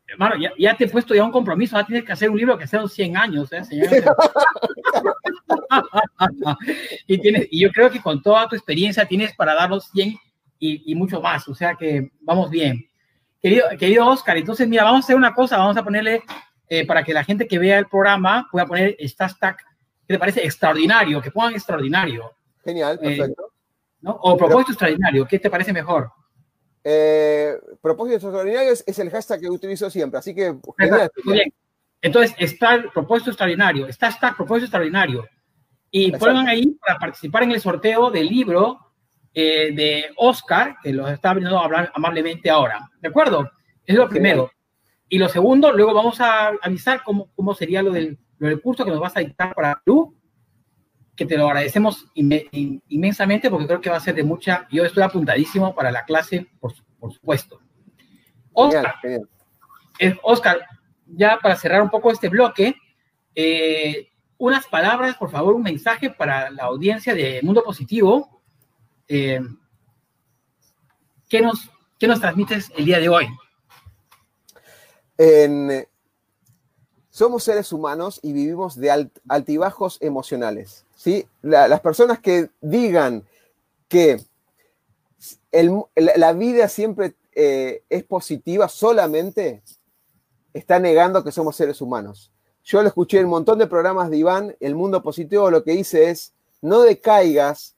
hermano, 0.08 0.36
ya, 0.40 0.52
ya, 0.58 0.76
te 0.76 0.86
he 0.86 0.90
puesto 0.90 1.14
ya 1.14 1.24
un 1.24 1.32
compromiso, 1.32 1.76
ya 1.76 1.86
tienes 1.86 2.06
que 2.06 2.14
hacer 2.14 2.30
un 2.30 2.38
libro 2.38 2.58
que 2.58 2.66
sea 2.66 2.88
100 2.88 3.18
años, 3.18 3.52
¿eh, 3.52 3.64
señor? 3.64 3.90
y, 7.08 7.18
tienes, 7.18 7.48
y 7.52 7.60
yo 7.60 7.72
creo 7.72 7.90
que 7.90 8.02
con 8.02 8.22
toda 8.22 8.48
tu 8.48 8.56
experiencia 8.56 9.06
tienes 9.06 9.36
para 9.36 9.54
darnos 9.54 9.90
100 9.92 10.18
y, 10.60 10.92
y 10.92 10.96
mucho 10.96 11.22
más, 11.22 11.48
o 11.48 11.56
sea 11.56 11.76
que 11.76 12.12
vamos 12.22 12.50
bien. 12.50 12.86
Querido, 13.42 13.66
querido 13.78 14.08
Oscar, 14.08 14.38
entonces 14.38 14.68
mira, 14.68 14.84
vamos 14.84 15.02
a 15.02 15.06
hacer 15.06 15.16
una 15.16 15.34
cosa, 15.34 15.58
vamos 15.58 15.78
a 15.78 15.84
ponerle, 15.84 16.24
eh, 16.70 16.86
para 16.86 17.04
que 17.04 17.14
la 17.14 17.24
gente 17.24 17.48
que 17.48 17.60
vea 17.60 17.80
el 17.80 17.88
programa 17.88 18.48
pueda 18.52 18.66
poner 18.66 18.96
este 19.00 19.24
hashtag, 19.24 19.58
que 19.58 20.14
te 20.14 20.20
parece 20.20 20.44
extraordinario, 20.46 21.22
que 21.22 21.32
pongan 21.32 21.54
extraordinario. 21.54 22.32
Genial, 22.64 23.00
eh, 23.02 23.18
perfecto. 23.18 23.54
¿no? 24.02 24.12
O 24.22 24.38
propósito 24.38 24.72
extraordinario, 24.72 25.26
¿qué 25.26 25.40
te 25.40 25.50
parece 25.50 25.74
mejor? 25.74 26.12
Eh, 26.84 27.56
propósitos 27.82 28.24
extraordinarios 28.24 28.84
es 28.86 29.00
el 29.00 29.10
hashtag 29.10 29.42
que 29.42 29.50
utilizo 29.50 29.90
siempre, 29.90 30.20
así 30.20 30.34
que... 30.34 30.52
Muy 30.52 31.34
bien. 31.34 31.54
Entonces, 32.02 32.36
está 32.38 32.84
propósito 32.94 33.32
extraordinario, 33.32 33.88
está 33.88 34.12
hashtag 34.12 34.36
propósito 34.38 34.66
extraordinario. 34.66 35.28
Y 35.90 36.12
pongan 36.12 36.48
ahí 36.48 36.78
para 36.86 37.00
participar 37.00 37.44
en 37.44 37.52
el 37.52 37.62
sorteo 37.62 38.12
del 38.12 38.28
libro 38.28 38.80
eh, 39.34 39.72
de 39.74 40.06
Oscar, 40.18 40.78
que 40.82 40.94
los 40.94 41.10
está 41.10 41.34
viniendo 41.34 41.60
a 41.60 41.66
hablar 41.66 41.92
amablemente 41.94 42.50
ahora. 42.50 42.90
¿De 43.00 43.08
acuerdo? 43.08 43.50
Es 43.86 43.96
lo 43.96 44.08
primero. 44.08 44.52
Y 45.10 45.18
lo 45.18 45.30
segundo, 45.30 45.72
luego 45.72 45.94
vamos 45.94 46.20
a 46.20 46.50
avisar 46.62 47.02
cómo, 47.04 47.30
cómo 47.36 47.54
sería 47.54 47.82
lo 47.82 47.92
del, 47.92 48.18
lo 48.40 48.48
del 48.48 48.62
curso 48.62 48.84
que 48.84 48.92
nos 48.92 49.00
vas 49.00 49.16
a 49.16 49.22
dictar 49.22 49.54
para 49.54 49.82
Perú 49.84 50.18
que 51.18 51.26
te 51.26 51.36
lo 51.36 51.48
agradecemos 51.48 52.06
inmensamente 52.14 53.50
porque 53.50 53.66
creo 53.66 53.82
que 53.82 53.90
va 53.90 53.98
a 53.98 54.02
ser 54.02 54.14
de 54.14 54.24
mucha. 54.24 54.68
Yo 54.72 54.86
estoy 54.86 55.02
apuntadísimo 55.02 55.74
para 55.74 55.92
la 55.92 56.06
clase, 56.06 56.48
por, 56.60 56.74
supuesto. 57.12 57.60
Oscar, 58.54 58.96
eh, 60.00 60.16
Oscar, 60.22 60.60
ya 61.08 61.40
para 61.42 61.56
cerrar 61.56 61.82
un 61.82 61.90
poco 61.90 62.12
este 62.12 62.30
bloque, 62.30 62.76
eh, 63.34 64.10
unas 64.38 64.68
palabras, 64.68 65.18
por 65.18 65.32
favor, 65.32 65.56
un 65.56 65.64
mensaje 65.64 66.12
para 66.12 66.52
la 66.52 66.66
audiencia 66.66 67.16
de 67.16 67.42
Mundo 67.42 67.64
Positivo. 67.64 68.42
Eh, 69.08 69.42
¿qué, 71.28 71.42
nos, 71.42 71.72
¿Qué 71.98 72.08
nos 72.08 72.22
transmites 72.22 72.72
el 72.78 72.86
día 72.86 73.00
de 73.00 73.10
hoy? 73.10 73.28
Somos 77.10 77.44
seres 77.44 77.74
humanos 77.74 78.20
y 78.22 78.34
vivimos 78.34 78.80
de 78.80 79.10
altibajos 79.28 79.98
emocionales. 80.02 80.86
¿sí? 80.96 81.28
las 81.42 81.80
personas 81.82 82.20
que 82.20 82.50
digan 82.62 83.24
que 83.88 84.22
la 85.96 86.34
vida 86.34 86.68
siempre 86.68 87.16
eh, 87.34 87.84
es 87.90 88.04
positiva 88.04 88.68
solamente, 88.68 89.62
está 90.54 90.80
negando 90.80 91.24
que 91.24 91.32
somos 91.32 91.56
seres 91.56 91.82
humanos. 91.82 92.32
Yo 92.64 92.82
lo 92.82 92.88
escuché 92.88 93.20
en 93.20 93.26
un 93.26 93.32
montón 93.32 93.60
de 93.60 93.68
programas 93.68 94.10
de 94.10 94.18
Iván, 94.18 94.56
El 94.60 94.76
Mundo 94.76 95.02
Positivo 95.02 95.50
lo 95.50 95.64
que 95.64 95.72
dice 95.72 96.10
es, 96.10 96.34
no 96.62 96.82
decaigas 96.82 97.77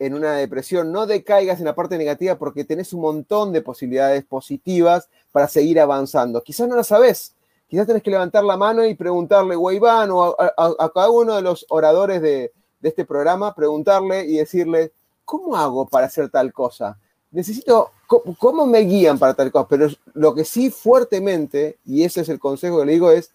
en 0.00 0.14
una 0.14 0.32
depresión, 0.32 0.90
no 0.90 1.06
decaigas 1.06 1.58
en 1.58 1.66
la 1.66 1.74
parte 1.74 1.98
negativa 1.98 2.36
porque 2.38 2.64
tenés 2.64 2.94
un 2.94 3.02
montón 3.02 3.52
de 3.52 3.60
posibilidades 3.60 4.24
positivas 4.24 5.10
para 5.30 5.46
seguir 5.46 5.78
avanzando. 5.78 6.42
Quizás 6.42 6.66
no 6.66 6.74
lo 6.74 6.82
sabes, 6.82 7.34
quizás 7.68 7.86
tenés 7.86 8.02
que 8.02 8.10
levantar 8.10 8.42
la 8.42 8.56
mano 8.56 8.84
y 8.86 8.94
preguntarle 8.94 9.56
o 9.56 9.70
a 9.70 10.50
a 10.56 10.90
cada 10.92 11.10
uno 11.10 11.36
de 11.36 11.42
los 11.42 11.66
oradores 11.68 12.22
de, 12.22 12.50
este 12.82 13.04
programa, 13.04 13.54
preguntarle 13.54 14.24
y 14.24 14.38
decirle, 14.38 14.90
¿cómo 15.26 15.54
hago 15.54 15.86
para 15.86 16.06
hacer 16.06 16.30
tal 16.30 16.50
cosa? 16.50 16.98
Necesito, 17.30 17.90
¿cómo 18.38 18.64
me 18.64 18.80
guían 18.80 19.18
para 19.18 19.34
tal 19.34 19.52
cosa? 19.52 19.68
Pero 19.68 19.88
lo 20.14 20.34
que 20.34 20.46
sí 20.46 20.70
fuertemente, 20.70 21.78
y 21.84 22.04
ese 22.04 22.22
es 22.22 22.30
el 22.30 22.38
consejo 22.38 22.80
que 22.80 22.86
le 22.86 22.92
digo, 22.92 23.10
es, 23.10 23.32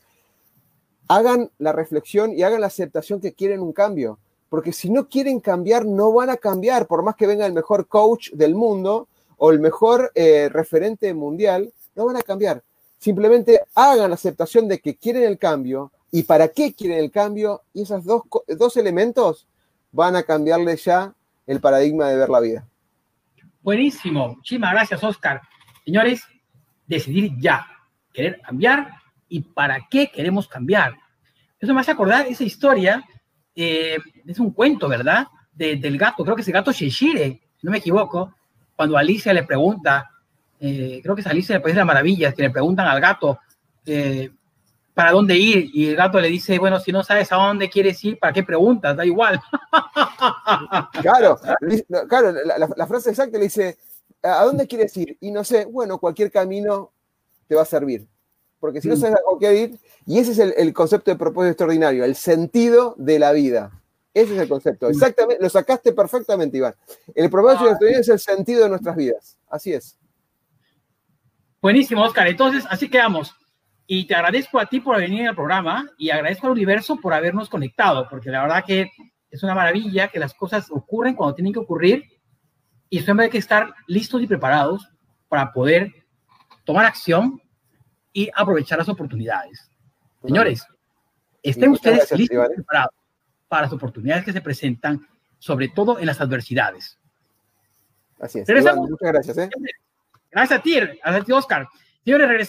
hagan 1.07 1.51
la 1.59 1.73
reflexión 1.73 2.33
y 2.33 2.41
hagan 2.41 2.61
la 2.61 2.67
aceptación 2.67 3.21
que 3.21 3.33
quieren 3.33 3.61
un 3.61 3.71
cambio. 3.71 4.17
Porque 4.55 4.71
si 4.71 4.89
no 4.89 5.09
quieren 5.09 5.41
cambiar, 5.41 5.85
no 5.85 6.13
van 6.13 6.29
a 6.29 6.37
cambiar, 6.37 6.87
por 6.87 7.03
más 7.03 7.17
que 7.17 7.27
venga 7.27 7.45
el 7.45 7.51
mejor 7.51 7.89
coach 7.89 8.31
del 8.31 8.55
mundo 8.55 9.09
o 9.35 9.51
el 9.51 9.59
mejor 9.59 10.13
eh, 10.15 10.47
referente 10.47 11.13
mundial, 11.13 11.73
no 11.93 12.05
van 12.05 12.15
a 12.15 12.21
cambiar. 12.21 12.63
Simplemente 12.97 13.59
hagan 13.75 14.11
la 14.11 14.15
aceptación 14.15 14.69
de 14.69 14.79
que 14.79 14.95
quieren 14.95 15.23
el 15.23 15.37
cambio, 15.37 15.91
y 16.09 16.23
para 16.23 16.47
qué 16.47 16.73
quieren 16.73 16.99
el 16.99 17.11
cambio, 17.11 17.63
y 17.73 17.81
esos 17.81 18.05
dos, 18.05 18.21
dos 18.47 18.77
elementos 18.77 19.45
van 19.91 20.15
a 20.15 20.23
cambiarle 20.23 20.77
ya 20.77 21.13
el 21.45 21.59
paradigma 21.59 22.07
de 22.07 22.15
ver 22.15 22.29
la 22.29 22.39
vida. 22.39 22.65
Buenísimo, 23.61 24.35
muchísimas 24.35 24.71
gracias, 24.71 25.03
Oscar. 25.03 25.41
Señores, 25.83 26.21
decidir 26.87 27.33
ya, 27.39 27.67
querer 28.13 28.39
cambiar 28.39 28.87
y 29.27 29.41
para 29.41 29.85
qué 29.91 30.09
queremos 30.09 30.47
cambiar. 30.47 30.93
Eso 31.59 31.73
me 31.73 31.81
hace 31.81 31.91
acordar 31.91 32.25
esa 32.27 32.45
historia, 32.45 33.03
eh, 33.55 33.97
es 34.25 34.39
un 34.39 34.51
cuento, 34.51 34.87
¿verdad? 34.87 35.27
del 35.55 35.97
gato, 35.97 36.23
creo 36.23 36.35
que 36.35 36.41
es 36.41 36.47
el 36.49 36.53
gato 36.53 36.73
Shishire, 36.73 37.39
no 37.61 37.71
me 37.71 37.77
equivoco, 37.77 38.33
cuando 38.75 38.97
Alicia 38.97 39.33
le 39.33 39.43
pregunta, 39.43 40.11
eh, 40.59 40.99
creo 41.01 41.15
que 41.15 41.21
es 41.21 41.27
Alicia 41.27 41.55
después 41.55 41.73
de 41.73 41.77
las 41.77 41.87
maravillas, 41.87 42.33
que 42.33 42.41
le 42.41 42.49
preguntan 42.49 42.87
al 42.87 42.99
gato, 42.99 43.39
eh, 43.85 44.31
para 44.93 45.11
dónde 45.11 45.35
ir 45.35 45.69
y 45.73 45.89
el 45.89 45.95
gato 45.95 46.19
le 46.19 46.29
dice, 46.29 46.57
bueno, 46.57 46.79
si 46.79 46.91
no 46.91 47.03
sabes 47.03 47.31
a 47.31 47.35
dónde 47.35 47.69
quieres 47.69 48.03
ir, 48.03 48.17
¿para 48.17 48.33
qué 48.33 48.43
preguntas? 48.43 48.95
Da 48.95 49.05
igual. 49.05 49.39
Claro, 51.01 51.37
claro, 52.07 52.33
la, 52.75 52.87
frase 52.87 53.11
exacta 53.11 53.37
le 53.37 53.43
dice, 53.45 53.77
¿a 54.23 54.43
dónde 54.43 54.67
quieres 54.67 54.95
ir? 54.97 55.17
Y 55.19 55.31
no 55.31 55.43
sé, 55.43 55.65
bueno, 55.65 55.99
cualquier 55.99 56.31
camino 56.31 56.91
te 57.47 57.55
va 57.55 57.61
a 57.61 57.65
servir. 57.65 58.07
Porque 58.59 58.81
si 58.81 58.87
no 58.87 58.95
mm. 58.95 58.97
sabes 58.97 59.15
a 59.15 59.21
dónde 59.29 59.55
ir, 59.55 59.79
y 60.05 60.19
ese 60.19 60.31
es 60.31 60.39
el, 60.39 60.73
concepto 60.73 61.11
de 61.11 61.17
propósito 61.17 61.51
extraordinario, 61.51 62.03
el 62.03 62.15
sentido 62.15 62.95
de 62.97 63.19
la 63.19 63.31
vida. 63.31 63.71
Ese 64.13 64.33
es 64.33 64.41
el 64.41 64.47
concepto. 64.47 64.87
Mm. 64.87 64.91
Exactamente, 64.91 65.43
lo 65.43 65.49
sacaste 65.49 65.91
perfectamente, 65.93 66.57
Iván. 66.57 66.75
El 67.13 67.29
propósito 67.29 67.69
extraordinario 67.69 68.01
es 68.01 68.09
el 68.09 68.19
sentido 68.19 68.63
de 68.63 68.69
nuestras 68.69 68.95
vidas. 68.95 69.37
Así 69.49 69.73
es. 69.73 69.97
Buenísimo, 71.61 72.03
Oscar. 72.03 72.27
Entonces, 72.27 72.63
así 72.69 72.89
quedamos. 72.89 73.35
Y 73.87 74.07
te 74.07 74.15
agradezco 74.15 74.59
a 74.59 74.65
ti 74.65 74.79
por 74.79 74.97
venir 74.97 75.27
al 75.27 75.35
programa 75.35 75.89
y 75.97 76.09
agradezco 76.09 76.47
al 76.47 76.53
universo 76.53 76.97
por 76.97 77.13
habernos 77.13 77.49
conectado, 77.49 78.07
porque 78.09 78.29
la 78.29 78.41
verdad 78.41 78.63
que 78.65 78.89
es 79.29 79.43
una 79.43 79.53
maravilla 79.53 80.07
que 80.07 80.19
las 80.19 80.33
cosas 80.33 80.67
ocurren 80.71 81.13
cuando 81.13 81.35
tienen 81.35 81.53
que 81.53 81.59
ocurrir 81.59 82.03
y 82.89 83.01
siempre 83.01 83.25
hay 83.25 83.31
que 83.31 83.37
estar 83.37 83.73
listos 83.87 84.21
y 84.21 84.27
preparados 84.27 84.87
para 85.27 85.51
poder 85.51 85.91
tomar 86.63 86.85
acción 86.85 87.41
y 88.15 88.31
aprovechar 88.33 88.79
las 88.79 88.87
oportunidades. 88.87 89.69
Señores, 90.23 90.65
estén 91.43 91.71
ustedes 91.71 92.09
listos 92.13 92.47
y 92.49 92.55
preparados 92.55 92.95
para 93.49 93.63
las 93.63 93.73
oportunidades 93.73 94.23
que 94.23 94.31
se 94.31 94.39
presentan, 94.39 95.05
sobre 95.37 95.67
todo 95.67 95.99
en 95.99 96.05
las 96.05 96.21
adversidades. 96.21 96.97
Así 98.17 98.39
es. 98.39 98.47
muchas 98.47 98.97
gracias. 99.01 99.37
¿eh? 99.37 99.49
Gracias 100.31 100.59
a 100.59 100.63
ti, 100.63 100.75
gracias 100.75 101.21
a 101.21 101.25
ti, 101.25 101.31
Oscar. 101.33 101.67
Señores, 102.05 102.29
regresamos. 102.29 102.43